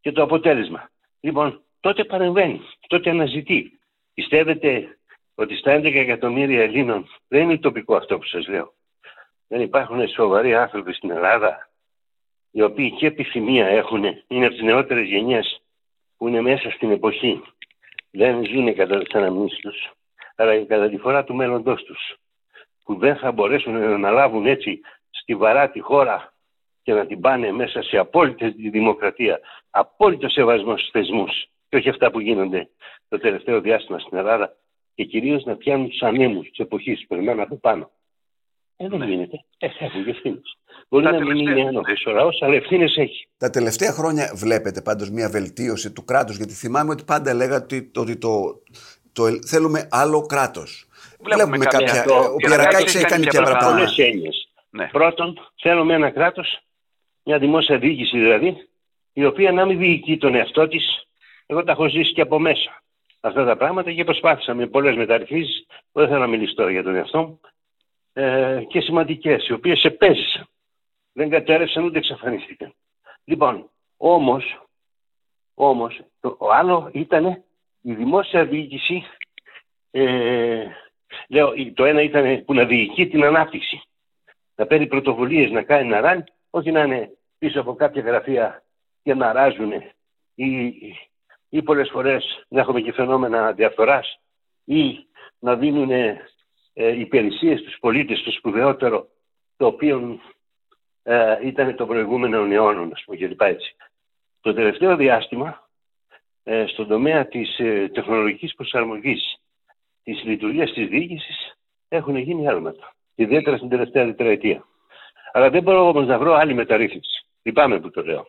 Και 0.00 0.12
το 0.12 0.22
αποτέλεσμα. 0.22 0.90
Λοιπόν, 1.20 1.62
τότε 1.80 2.04
παρεμβαίνει, 2.04 2.60
τότε 2.86 3.10
αναζητεί. 3.10 3.78
Πιστεύετε 4.14 4.97
ότι 5.40 5.56
στα 5.56 5.76
11 5.76 5.94
εκατομμύρια 5.94 6.62
Ελλήνων 6.62 7.08
δεν 7.28 7.42
είναι 7.42 7.58
τοπικό 7.58 7.96
αυτό 7.96 8.18
που 8.18 8.24
σας 8.24 8.48
λέω. 8.48 8.72
Δεν 9.48 9.60
υπάρχουν 9.60 10.08
σοβαροί 10.08 10.54
άνθρωποι 10.54 10.92
στην 10.92 11.10
Ελλάδα 11.10 11.68
οι 12.50 12.62
οποίοι 12.62 12.90
και 12.90 13.06
επιθυμία 13.06 13.66
έχουν, 13.66 14.04
είναι 14.26 14.46
από 14.46 14.54
τις 14.54 14.64
νεότερες 14.64 15.08
γενιές 15.08 15.62
που 16.16 16.28
είναι 16.28 16.40
μέσα 16.40 16.70
στην 16.70 16.90
εποχή. 16.90 17.42
Δεν 18.10 18.44
ζουν 18.44 18.74
κατά 18.74 18.98
τις 18.98 19.14
αναμνήσεις 19.14 19.58
τους, 19.58 19.92
αλλά 20.36 20.58
και 20.58 20.64
κατά 20.64 20.88
τη 20.88 20.96
φορά 20.96 21.24
του 21.24 21.34
μέλλοντός 21.34 21.82
τους. 21.82 22.16
Που 22.84 22.96
δεν 22.98 23.16
θα 23.16 23.32
μπορέσουν 23.32 24.00
να 24.00 24.10
λάβουν 24.10 24.46
έτσι 24.46 24.80
στιβαρά 25.10 25.70
τη 25.70 25.80
χώρα 25.80 26.32
και 26.82 26.92
να 26.92 27.06
την 27.06 27.20
πάνε 27.20 27.52
μέσα 27.52 27.82
σε 27.82 27.96
απόλυτη 27.96 28.68
δημοκρατία, 28.70 29.40
απόλυτο 29.70 30.28
σεβασμός 30.28 30.78
στους 30.80 30.90
θεσμούς 30.90 31.48
και 31.68 31.76
όχι 31.76 31.88
αυτά 31.88 32.10
που 32.10 32.20
γίνονται 32.20 32.68
το 33.08 33.18
τελευταίο 33.18 33.60
διάστημα 33.60 33.98
στην 33.98 34.18
Ελλάδα 34.18 34.56
και 34.98 35.04
κυρίως 35.04 35.44
να 35.44 35.56
πιάνουν 35.56 35.88
τους 35.88 36.02
ανέμους 36.02 36.48
της 36.48 36.58
εποχής 36.58 37.00
που 37.00 37.06
περνάνε 37.06 37.42
από 37.42 37.56
πάνω. 37.56 37.90
Ε, 38.76 38.88
δεν 38.88 38.98
ναι. 38.98 39.06
γίνεται. 39.06 39.44
Ε, 39.58 39.66
έχουν 39.78 40.04
και 40.04 40.10
ευθύνες. 40.10 40.58
Μπορεί 40.88 41.04
να 41.04 41.24
μην 41.24 41.36
είναι 41.36 41.60
ένοχο 41.60 41.92
ο 42.06 42.10
λαός, 42.10 42.42
αλλά 42.42 42.54
ευθύνες 42.54 42.96
έχει. 42.96 43.28
Τα 43.38 43.50
τελευταία 43.50 43.92
χρόνια 43.92 44.32
βλέπετε 44.34 44.82
πάντως 44.82 45.10
μια 45.10 45.28
βελτίωση 45.28 45.92
του 45.92 46.04
κράτους, 46.04 46.36
γιατί 46.36 46.52
θυμάμαι 46.52 46.90
ότι 46.90 47.04
πάντα 47.04 47.34
λέγατε 47.34 47.76
ότι, 47.76 47.90
ότι 47.96 48.16
το, 48.16 48.62
το, 49.12 49.24
θέλουμε 49.46 49.88
άλλο 49.90 50.26
κράτος. 50.26 50.88
Βλέπουμε, 51.20 51.56
Βλέπουμε 51.56 51.64
κάποια. 51.64 52.04
Το, 52.04 52.14
ο 52.14 52.36
Πιερακάκη 52.36 52.96
έχει 52.96 53.04
κάνει 53.04 53.26
και 53.26 53.40
παραπάνω. 53.40 53.74
Πολλές 53.74 53.98
έννοιες. 53.98 54.48
Ναι. 54.70 54.88
Πρώτον, 54.92 55.38
θέλουμε 55.60 55.94
ένα 55.94 56.10
κράτος, 56.10 56.58
μια 57.24 57.38
δημόσια 57.38 57.78
διοίκηση 57.78 58.18
δηλαδή, 58.18 58.68
η 59.12 59.24
οποία 59.24 59.52
να 59.52 59.66
μην 59.66 59.78
διοικεί 59.78 60.16
τον 60.16 60.34
εαυτό 60.34 60.68
της. 60.68 61.08
Εγώ 61.46 61.64
τα 61.64 61.72
έχω 61.72 61.88
ζήσει 61.88 62.12
και 62.12 62.20
από 62.20 62.38
μέσα 62.38 62.82
αυτά 63.28 63.44
τα 63.44 63.56
πράγματα 63.56 63.92
και 63.92 64.04
προσπάθησα 64.04 64.54
με 64.54 64.66
πολλές 64.66 64.96
μεταρρυθμίσεις, 64.96 65.66
δεν 65.92 66.08
θέλω 66.08 66.18
να 66.18 66.26
μιλήσω 66.26 66.54
τώρα 66.54 66.70
για 66.70 66.82
τον 66.82 66.94
εαυτό 66.94 67.22
μου, 67.22 67.40
ε, 68.12 68.62
και 68.68 68.80
σημαντικές, 68.80 69.48
οι 69.48 69.52
οποίες 69.52 69.84
επέζησαν. 69.84 70.48
Δεν 71.12 71.30
κατέρευσαν 71.30 71.84
ούτε 71.84 71.98
εξαφανίστηκαν. 71.98 72.74
Λοιπόν, 73.24 73.70
όμως, 73.96 74.66
όμως 75.54 76.00
το 76.20 76.38
άλλο 76.52 76.90
ήταν 76.92 77.42
η 77.80 77.94
δημόσια 77.94 78.44
διοίκηση, 78.44 79.04
ε, 79.90 80.64
λέω, 81.28 81.52
το 81.74 81.84
ένα 81.84 82.02
ήταν 82.02 82.44
που 82.44 82.54
να 82.54 82.64
διοικεί 82.64 83.08
την 83.08 83.24
ανάπτυξη. 83.24 83.82
να 84.54 84.66
παίρνει 84.66 84.86
πρωτοβουλίες, 84.86 85.50
να 85.50 85.62
κάνει 85.62 85.88
να 85.88 86.00
ράνει, 86.00 86.24
όχι 86.50 86.70
να 86.70 86.82
είναι 86.82 87.10
πίσω 87.38 87.60
από 87.60 87.74
κάποια 87.74 88.02
γραφεία 88.02 88.62
και 89.02 89.14
να 89.14 89.32
ράζουν 89.32 89.72
ή, 90.34 90.74
ή 91.48 91.62
πολλές 91.62 91.88
φορές 91.90 92.44
να 92.48 92.60
έχουμε 92.60 92.80
και 92.80 92.92
φαινόμενα 92.92 93.52
διαφθοράς 93.52 94.20
ή 94.64 95.06
να 95.38 95.56
δίνουν 95.56 95.90
ε, 95.90 96.98
υπηρεσίες 96.98 97.60
στους 97.60 97.78
πολίτες, 97.80 98.22
το 98.22 98.30
σπουδαιότερο, 98.30 99.08
το 99.56 99.66
οποίο 99.66 100.20
ε, 101.02 101.38
ήταν 101.42 101.76
το 101.76 101.86
προηγούμενο 101.86 102.44
αιώνων, 102.44 102.92
ας 102.92 103.02
πούμε, 103.04 103.16
κλπ. 103.16 103.40
Έτσι. 103.40 103.76
Το 104.40 104.54
τελευταίο 104.54 104.96
διάστημα, 104.96 105.68
ε, 106.42 106.66
στον 106.66 106.88
τομέα 106.88 107.26
της 107.26 107.58
ε, 107.58 107.90
τεχνολογικής 107.92 108.54
προσαρμογής 108.54 109.40
της 110.02 110.24
λειτουργίας 110.24 110.72
της 110.72 110.88
διοίκησης, 110.88 111.58
έχουν 111.88 112.16
γίνει 112.16 112.48
άλματα. 112.48 112.94
Ιδιαίτερα 113.14 113.56
στην 113.56 113.68
τελευταία 113.68 114.04
τετραετία. 114.04 114.64
Αλλά 115.32 115.50
δεν 115.50 115.62
μπορώ 115.62 115.88
όμως 115.88 116.06
να 116.06 116.18
βρω 116.18 116.34
άλλη 116.34 116.54
μεταρρύθμιση. 116.54 117.26
Λυπάμαι 117.42 117.80
που 117.80 117.90
το 117.90 118.04
λέω. 118.04 118.26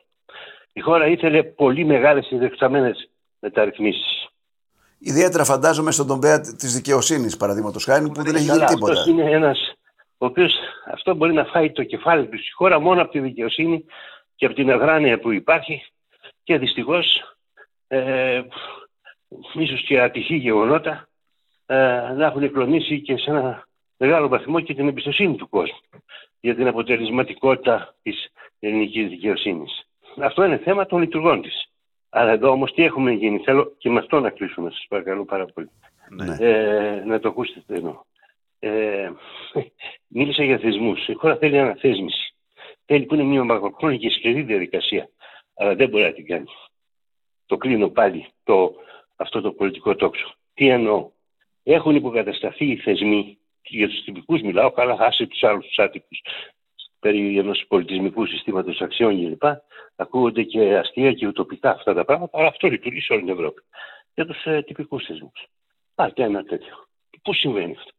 Η 0.79 0.81
χώρα 0.81 1.07
ήθελε 1.07 1.43
πολύ 1.43 1.85
μεγάλες 1.85 2.25
συνδεξαμένες 2.25 3.09
μεταρρυθμίσεις. 3.39 4.29
Ιδιαίτερα 4.99 5.43
φαντάζομαι 5.43 5.91
στον 5.91 6.07
τομέα 6.07 6.39
της 6.39 6.75
δικαιοσύνης, 6.75 7.37
παραδείγματος 7.37 7.83
χάρη, 7.83 8.11
που 8.11 8.23
δεν 8.23 8.35
έχει 8.35 8.43
γίνει 8.43 8.65
τίποτα. 8.65 8.91
Αυτός 8.91 9.05
είναι 9.07 9.31
ένας 9.31 9.73
ο 10.17 10.25
οποίος 10.25 10.53
αυτό 10.85 11.15
μπορεί 11.15 11.33
να 11.33 11.43
φάει 11.45 11.71
το 11.71 11.83
κεφάλι 11.83 12.27
του 12.27 12.37
στη 12.37 12.51
χώρα 12.51 12.79
μόνο 12.79 13.01
από 13.01 13.11
τη 13.11 13.19
δικαιοσύνη 13.19 13.85
και 14.35 14.45
από 14.45 14.55
την 14.55 14.71
αδράνεια 14.71 15.19
που 15.19 15.31
υπάρχει 15.31 15.83
και 16.43 16.57
δυστυχώς 16.57 17.35
ε, 17.87 18.41
ίσως 19.53 19.83
και 19.85 20.01
ατυχή 20.01 20.35
γεγονότα 20.35 21.07
ε, 21.65 21.75
να 22.15 22.25
έχουν 22.25 22.43
εκλονίσει 22.43 23.01
και 23.01 23.17
σε 23.17 23.29
ένα 23.29 23.67
μεγάλο 23.97 24.27
βαθμό 24.27 24.59
και 24.59 24.73
την 24.73 24.87
εμπιστοσύνη 24.87 25.35
του 25.35 25.49
κόσμου 25.49 25.79
για 26.39 26.55
την 26.55 26.67
αποτελεσματικότητα 26.67 27.95
της 28.01 28.27
ελληνικής 28.59 29.09
δικαιοσύνης. 29.09 29.88
Αυτό 30.17 30.43
είναι 30.43 30.57
θέμα 30.57 30.85
των 30.85 30.99
λειτουργών 30.99 31.41
της. 31.41 31.69
Αλλά 32.09 32.31
εδώ 32.31 32.49
όμως 32.49 32.73
τι 32.73 32.83
έχουμε 32.83 33.11
γίνει. 33.11 33.39
Θέλω 33.39 33.75
και 33.77 33.89
με 33.89 33.99
αυτό 33.99 34.19
να 34.19 34.29
κλείσουμε, 34.29 34.69
σας 34.69 34.85
παρακαλώ 34.89 35.25
πάρα 35.25 35.45
πολύ. 35.45 35.69
Ναι. 36.09 36.35
Ε, 36.39 37.03
να 37.05 37.19
το 37.19 37.27
ακούσετε 37.29 37.75
εδώ. 37.75 38.05
Ε, 38.59 39.11
μίλησα 40.07 40.43
για 40.43 40.57
θεσμούς. 40.57 41.07
Η 41.07 41.13
χώρα 41.13 41.37
θέλει 41.37 41.59
αναθέσμηση. 41.59 42.33
Θέλει 42.85 43.05
που 43.05 43.13
είναι 43.13 43.23
μια 43.23 43.43
μακροχρόνια 43.43 43.97
και 43.97 44.09
σκληρή 44.09 44.41
διαδικασία. 44.41 45.09
Αλλά 45.55 45.75
δεν 45.75 45.89
μπορεί 45.89 46.03
να 46.03 46.13
την 46.13 46.25
κάνει. 46.25 46.47
Το 47.45 47.57
κλείνω 47.57 47.89
πάλι 47.89 48.25
το, 48.43 48.75
αυτό 49.15 49.41
το 49.41 49.51
πολιτικό 49.51 49.95
τόξο. 49.95 50.33
Τι 50.53 50.67
εννοώ. 50.67 51.09
Έχουν 51.63 51.95
υποκατασταθεί 51.95 52.65
οι 52.65 52.77
θεσμοί, 52.77 53.37
για 53.61 53.87
τους 53.87 54.03
τυπικούς 54.03 54.41
μιλάω, 54.41 54.71
καλά, 54.71 54.95
άσε 54.99 55.27
τους 55.27 55.43
άλλους 55.43 55.65
τους 55.65 55.77
άτυπους, 55.77 56.21
περί 56.99 57.37
ενός 57.37 57.65
πολιτισμικού 57.67 58.25
συστήματος 58.25 58.81
αξιών 58.81 59.15
κλπ. 59.15 59.43
Ακούγονται 59.95 60.43
και 60.43 60.77
αστεία 60.77 61.13
και 61.13 61.27
ουτοπικά 61.27 61.71
αυτά 61.71 61.93
τα 61.93 62.05
πράγματα, 62.05 62.37
αλλά 62.37 62.47
αυτό 62.47 62.67
λειτουργεί 62.67 63.01
σε 63.01 63.13
όλη 63.13 63.21
την 63.21 63.31
Ευρώπη. 63.31 63.61
Για 64.13 64.25
τους 64.25 64.45
ε, 64.45 64.61
τυπικούς 64.61 65.05
θεσμούς. 65.05 65.47
Πάτε 65.95 66.23
ένα 66.23 66.43
τέτοιο. 66.43 66.87
Πού 67.21 67.33
συμβαίνει 67.33 67.75
αυτό; 67.77 67.91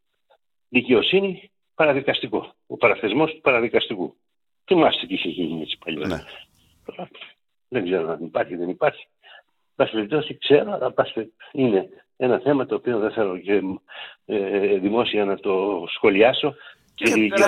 Δικαιοσύνη, 0.68 1.50
παραδικαστικό. 1.74 2.54
Ο 2.66 2.76
παραθεσμός 2.76 3.32
του 3.34 3.40
παραδικαστικού. 3.40 4.16
Θυμάστε 4.64 5.06
τι 5.06 5.14
είχε 5.14 5.28
γίνει 5.28 5.60
έτσι 5.62 5.78
παλιότερα. 5.84 6.24
Ναι. 6.96 7.06
Δεν 7.68 7.84
ξέρω 7.84 8.10
αν 8.10 8.24
υπάρχει 8.24 8.52
ή 8.52 8.56
δεν 8.56 8.68
υπάρχει. 8.68 9.06
Πάση 9.74 9.92
περιπτώσει 9.92 10.38
ξέρω, 10.38 10.72
αλλά 10.72 10.94
είναι 11.52 11.88
ένα 12.16 12.38
θέμα 12.38 12.66
το 12.66 12.74
οποίο 12.74 12.98
δεν 12.98 13.12
θέλω 13.12 13.38
και 13.38 13.62
ε, 14.24 14.78
δημόσια 14.78 15.24
να 15.24 15.36
το 15.36 15.84
σχολιάσω. 15.88 16.54
Και, 17.04 17.28
και 17.28 17.42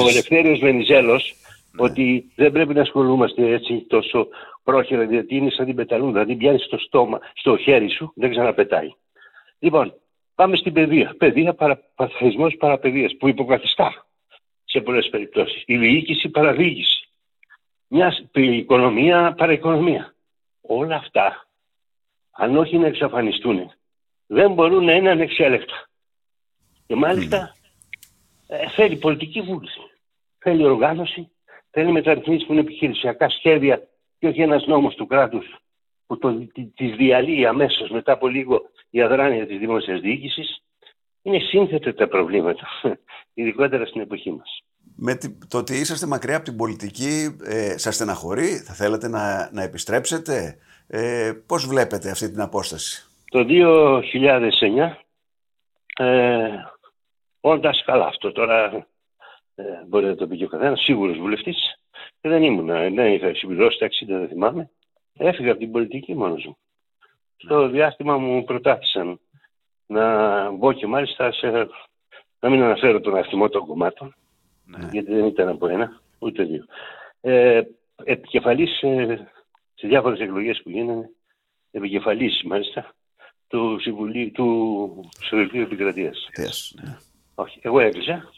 ο 0.00 0.08
Ελευθέριος 0.08 0.58
Βενιζέλος 0.58 1.34
ναι. 1.72 1.82
ότι 1.82 2.30
δεν 2.34 2.52
πρέπει 2.52 2.74
να 2.74 2.80
ασχολούμαστε 2.80 3.52
έτσι 3.52 3.84
τόσο 3.88 4.28
πρόχειρα, 4.62 5.02
γιατί 5.02 5.36
είναι 5.36 5.50
σαν 5.50 5.66
την 5.66 5.74
πεταλούν, 5.74 6.12
δηλαδή 6.12 6.36
πιάνεις 6.36 6.64
στο 6.64 6.78
στόμα, 6.78 7.20
στο 7.34 7.56
χέρι 7.56 7.90
σου, 7.90 8.12
δεν 8.14 8.30
ξαναπετάει. 8.30 8.88
Λοιπόν, 9.58 9.94
πάμε 10.34 10.56
στην 10.56 10.72
παιδεία. 10.72 11.14
Παιδεία, 11.18 11.54
παρα, 11.54 11.80
παραπαιδείας, 11.94 12.56
παραπαιδείας, 12.58 13.16
που 13.18 13.28
υποκαθιστά 13.28 14.06
σε 14.64 14.80
πολλές 14.80 15.08
περιπτώσεις. 15.08 15.62
Η 15.66 15.76
διοίκηση 15.76 16.28
παραδιοίκηση. 16.28 17.08
Μια 17.86 18.14
οικονομία 18.32 19.34
παραοικονομία. 19.36 20.14
Όλα 20.60 20.96
αυτά, 20.96 21.46
αν 22.30 22.56
όχι 22.56 22.78
να 22.78 22.86
εξαφανιστούν, 22.86 23.72
δεν 24.26 24.52
μπορούν 24.52 24.84
να 24.84 24.92
είναι 24.92 25.10
ανεξέλεκτα. 25.10 25.88
Και 26.86 26.94
μάλιστα 26.94 27.54
ε, 28.50 28.68
θέλει 28.68 28.96
πολιτική 28.96 29.40
βούληση. 29.40 29.80
Θέλει 30.38 30.64
οργάνωση, 30.64 31.30
θέλει 31.70 31.92
μεταρρυθμίσεις 31.92 32.46
που 32.46 32.52
είναι 32.52 32.60
επιχειρησιακά 32.60 33.28
σχέδια 33.28 33.88
και 34.18 34.26
όχι 34.26 34.40
ένας 34.40 34.66
νόμος 34.66 34.94
του 34.94 35.06
κράτους 35.06 35.46
που 36.06 36.18
το, 36.18 36.48
τις 36.74 36.96
διαλύει 36.96 37.46
αμέσως 37.46 37.90
μετά 37.90 38.12
από 38.12 38.28
λίγο 38.28 38.62
η 38.90 39.02
αδράνεια 39.02 39.46
της 39.46 39.58
δημόσιας 39.58 40.00
διοίκησης. 40.00 40.62
Είναι 41.22 41.38
σύνθετα 41.38 41.94
τα 41.94 42.08
προβλήματα, 42.08 42.68
ειδικότερα 43.34 43.86
στην 43.86 44.00
εποχή 44.00 44.30
μας. 44.30 44.64
Με 44.96 45.18
το 45.48 45.58
ότι 45.58 45.74
είσαστε 45.74 46.06
μακριά 46.06 46.36
από 46.36 46.44
την 46.44 46.56
πολιτική, 46.56 47.36
ε, 47.44 47.78
σας 47.78 47.94
στεναχωρεί, 47.94 48.62
θα 48.66 48.74
θέλατε 48.74 49.08
να, 49.08 49.50
να 49.52 49.62
επιστρέψετε; 49.62 50.58
Ε, 50.86 51.32
πώς 51.46 51.66
βλέπετε 51.66 52.10
αυτή 52.10 52.30
την 52.30 52.40
απόσταση; 52.40 53.06
Το 53.30 53.44
2009, 53.44 54.96
ε, 55.98 56.48
όντας 57.40 57.82
καλά 57.84 58.06
αυτό 58.06 58.32
τώρα, 58.32 58.86
ε, 59.54 59.62
μπορεί 59.86 60.06
να 60.06 60.14
το 60.14 60.26
πει 60.26 60.36
και 60.36 60.44
ο 60.44 60.48
καθένας, 60.48 60.80
σίγουρος 60.80 61.18
βουλευτής, 61.18 61.80
δεν 62.20 62.42
ήμουν, 62.42 62.66
δεν 62.66 63.12
είχα 63.12 63.34
συμπληρώσει 63.34 63.78
τα 63.78 63.86
60, 63.86 64.18
δεν 64.18 64.28
θυμάμαι. 64.28 64.70
Έφυγα 65.18 65.50
από 65.50 65.60
την 65.60 65.70
πολιτική 65.70 66.14
μόνος 66.14 66.44
μου. 66.44 66.56
Στο 67.36 67.68
διάστημα 67.68 68.18
μου 68.18 68.44
προτάθησαν 68.44 69.20
να 69.86 70.50
μπω 70.50 70.72
και 70.72 70.86
μάλιστα 70.86 71.32
σε, 71.32 71.50
να 72.40 72.50
μην 72.50 72.62
αναφέρω 72.62 73.00
τον 73.00 73.16
αριθμό 73.16 73.48
των 73.48 73.66
κομμάτων, 73.66 74.14
ναι. 74.64 74.88
γιατί 74.92 75.14
δεν 75.14 75.24
ήταν 75.24 75.48
από 75.48 75.66
ένα, 75.66 76.00
ούτε 76.18 76.42
δύο. 76.42 76.64
Ε, 77.20 77.62
επικεφαλής 78.04 78.82
ε, 78.82 79.30
σε 79.74 79.86
διάφορες 79.86 80.20
εκλογές 80.20 80.60
που 80.62 80.70
γίνανε, 80.70 81.10
επικεφαλής 81.70 82.42
μάλιστα, 82.44 82.94
του 83.48 83.78
Συμβουλίου 83.80 84.30
του 84.30 85.10
Συμβουλίου 85.20 85.62
Επικρατείας. 85.62 86.28
Yes, 86.36 86.82
ναι. 86.82 86.96
Όχι, 87.40 87.58
εγώ 87.62 87.80
έκλεισα. 87.80 88.32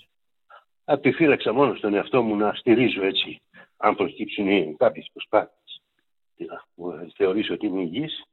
Επιφύλαξα 0.84 1.52
μόνος 1.52 1.78
στον 1.78 1.94
εαυτό 1.94 2.22
μου 2.22 2.36
να 2.36 2.52
στηρίζω 2.54 3.04
έτσι, 3.04 3.40
αν 3.76 3.96
προκύψουν 3.96 4.76
κάποιες 4.76 5.10
προσπάθειες, 5.12 5.82
να 6.36 6.64
θεωρήσω 7.16 7.54
ότι 7.54 7.66
είμαι 7.66 7.82
υγιής 7.82 8.24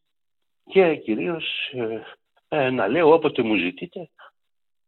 και 0.63 0.95
κυρίως 0.95 1.45
ε, 1.71 2.01
ε, 2.47 2.69
να 2.69 2.87
λέω 2.87 3.13
όποτε 3.13 3.41
μου 3.41 3.55
ζητείτε, 3.55 4.09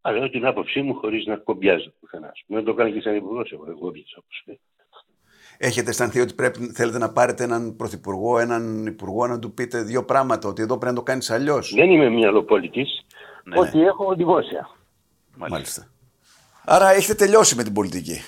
να 0.01 0.11
λέω 0.11 0.29
την 0.29 0.45
άποψή 0.45 0.81
μου 0.81 0.95
χωρίς 0.95 1.25
να 1.25 1.35
κομπιάζω 1.35 1.93
πουθενά. 1.99 2.31
Δεν 2.47 2.63
το 2.63 2.73
κάνω 2.73 2.91
και 2.91 3.01
σαν 3.01 3.15
υπουργός 3.15 3.51
εγώ, 3.51 3.65
εγώ 3.69 3.87
όπως 3.87 4.43
λέει. 4.45 4.59
Έχετε 5.57 5.89
αισθανθεί 5.89 6.19
ότι 6.19 6.33
πρέπει, 6.33 6.71
θέλετε 6.73 6.97
να 6.97 7.13
πάρετε 7.13 7.43
έναν 7.43 7.75
πρωθυπουργό, 7.75 8.39
έναν 8.39 8.85
υπουργό, 8.85 9.27
να 9.27 9.39
του 9.39 9.53
πείτε 9.53 9.81
δύο 9.81 10.05
πράγματα, 10.05 10.47
ότι 10.47 10.61
εδώ 10.61 10.77
πρέπει 10.77 10.93
να 10.93 10.99
το 10.99 11.05
κάνεις 11.05 11.29
αλλιώς; 11.29 11.73
Δεν 11.75 11.91
είμαι 11.91 12.09
μυαλοπολιτή. 12.09 12.85
Ναι, 13.43 13.59
ότι 13.59 13.77
ναι. 13.77 13.85
έχω 13.85 14.15
δημόσια. 14.15 14.69
Μάλιστα. 15.37 15.91
Άρα 16.65 16.91
έχετε 16.91 17.25
τελειώσει 17.25 17.55
με 17.55 17.63
την 17.63 17.73
πολιτική. 17.73 18.21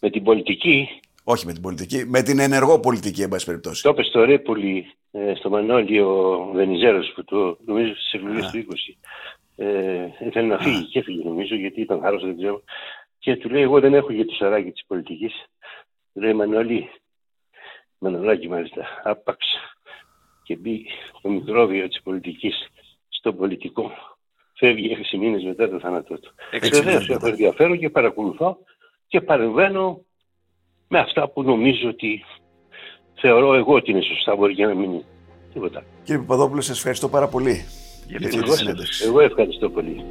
Με 0.00 0.10
την 0.10 0.22
πολιτική; 0.22 0.88
Όχι 1.24 1.46
με 1.46 1.52
την 1.52 1.62
πολιτική, 1.62 2.04
με 2.06 2.22
την 2.22 2.38
ενεργό 2.38 2.80
πολιτική, 2.80 3.22
εν 3.22 3.28
πάση 3.28 3.46
περιπτώσει. 3.46 3.82
Το 3.82 3.88
είπες 3.88 4.06
στο 4.06 4.24
Ρέπουλη, 4.24 4.94
ε, 5.10 5.34
στο 5.34 5.50
Μανώλη, 5.50 6.00
ο 6.00 6.50
Βενιζέρος, 6.54 7.12
που 7.14 7.24
το 7.24 7.58
νομίζω 7.64 7.94
στις 7.94 8.12
εκλογές 8.12 8.50
του 8.50 8.58
20. 8.58 8.96
Ε, 9.56 10.08
ήθελε 10.26 10.46
να 10.46 10.58
φύγει 10.58 10.84
και 10.84 10.98
έφυγε 10.98 11.24
νομίζω 11.24 11.54
γιατί 11.54 11.80
ήταν 11.80 12.04
άρρωστο, 12.04 12.26
δεν 12.26 12.36
ξέρω. 12.36 12.62
Και 13.18 13.36
του 13.36 13.50
λέει: 13.50 13.62
Εγώ 13.62 13.80
δεν 13.80 13.94
έχω 13.94 14.12
για 14.12 14.26
το 14.26 14.34
σαράκι 14.34 14.70
της 14.70 14.84
πολιτικής. 14.86 15.32
Λέει 16.12 16.32
Μανώλη, 16.32 16.90
Μανολάκι 17.98 18.48
μάλιστα, 18.48 18.86
άπαξ 19.04 19.46
και 20.42 20.56
μπει 20.56 20.86
το 21.22 21.28
μικρόβιο 21.28 21.88
της 21.88 22.02
πολιτικής 22.02 22.66
στο 23.08 23.32
πολιτικό. 23.32 23.90
Φεύγει 24.64 24.96
έξι 24.98 25.16
μήνες 25.16 25.42
μετά 25.44 25.68
το 25.68 25.78
θάνατό 25.78 26.18
του. 26.18 26.34
Βεβαίως 26.70 27.08
έχω 27.08 27.26
ενδιαφέρον 27.26 27.78
και 27.78 27.90
παρακολουθώ 27.90 28.58
και 29.06 29.20
παρεμβαίνω 29.20 30.04
με 30.88 30.98
αυτά 30.98 31.28
που 31.28 31.42
νομίζω 31.42 31.88
ότι 31.88 32.24
θεωρώ 33.20 33.54
εγώ 33.54 33.74
ότι 33.74 33.90
είναι 33.90 34.02
σωστά, 34.02 34.36
μπορεί 34.36 34.54
και 34.54 34.66
να 34.66 34.74
μην 34.74 34.90
είναι 34.90 35.04
τίποτα. 35.52 35.84
Κύριε 36.04 36.20
Παπαδόπουλο, 36.20 36.60
σας 36.60 36.76
ευχαριστώ 36.76 37.08
πάρα 37.08 37.28
πολύ 37.28 37.64
για 38.06 38.18
την 38.18 38.46
συνέντευξη. 38.46 39.04
Εγώ 39.06 39.20
ευχαριστώ 39.20 39.70
πολύ. 39.70 40.04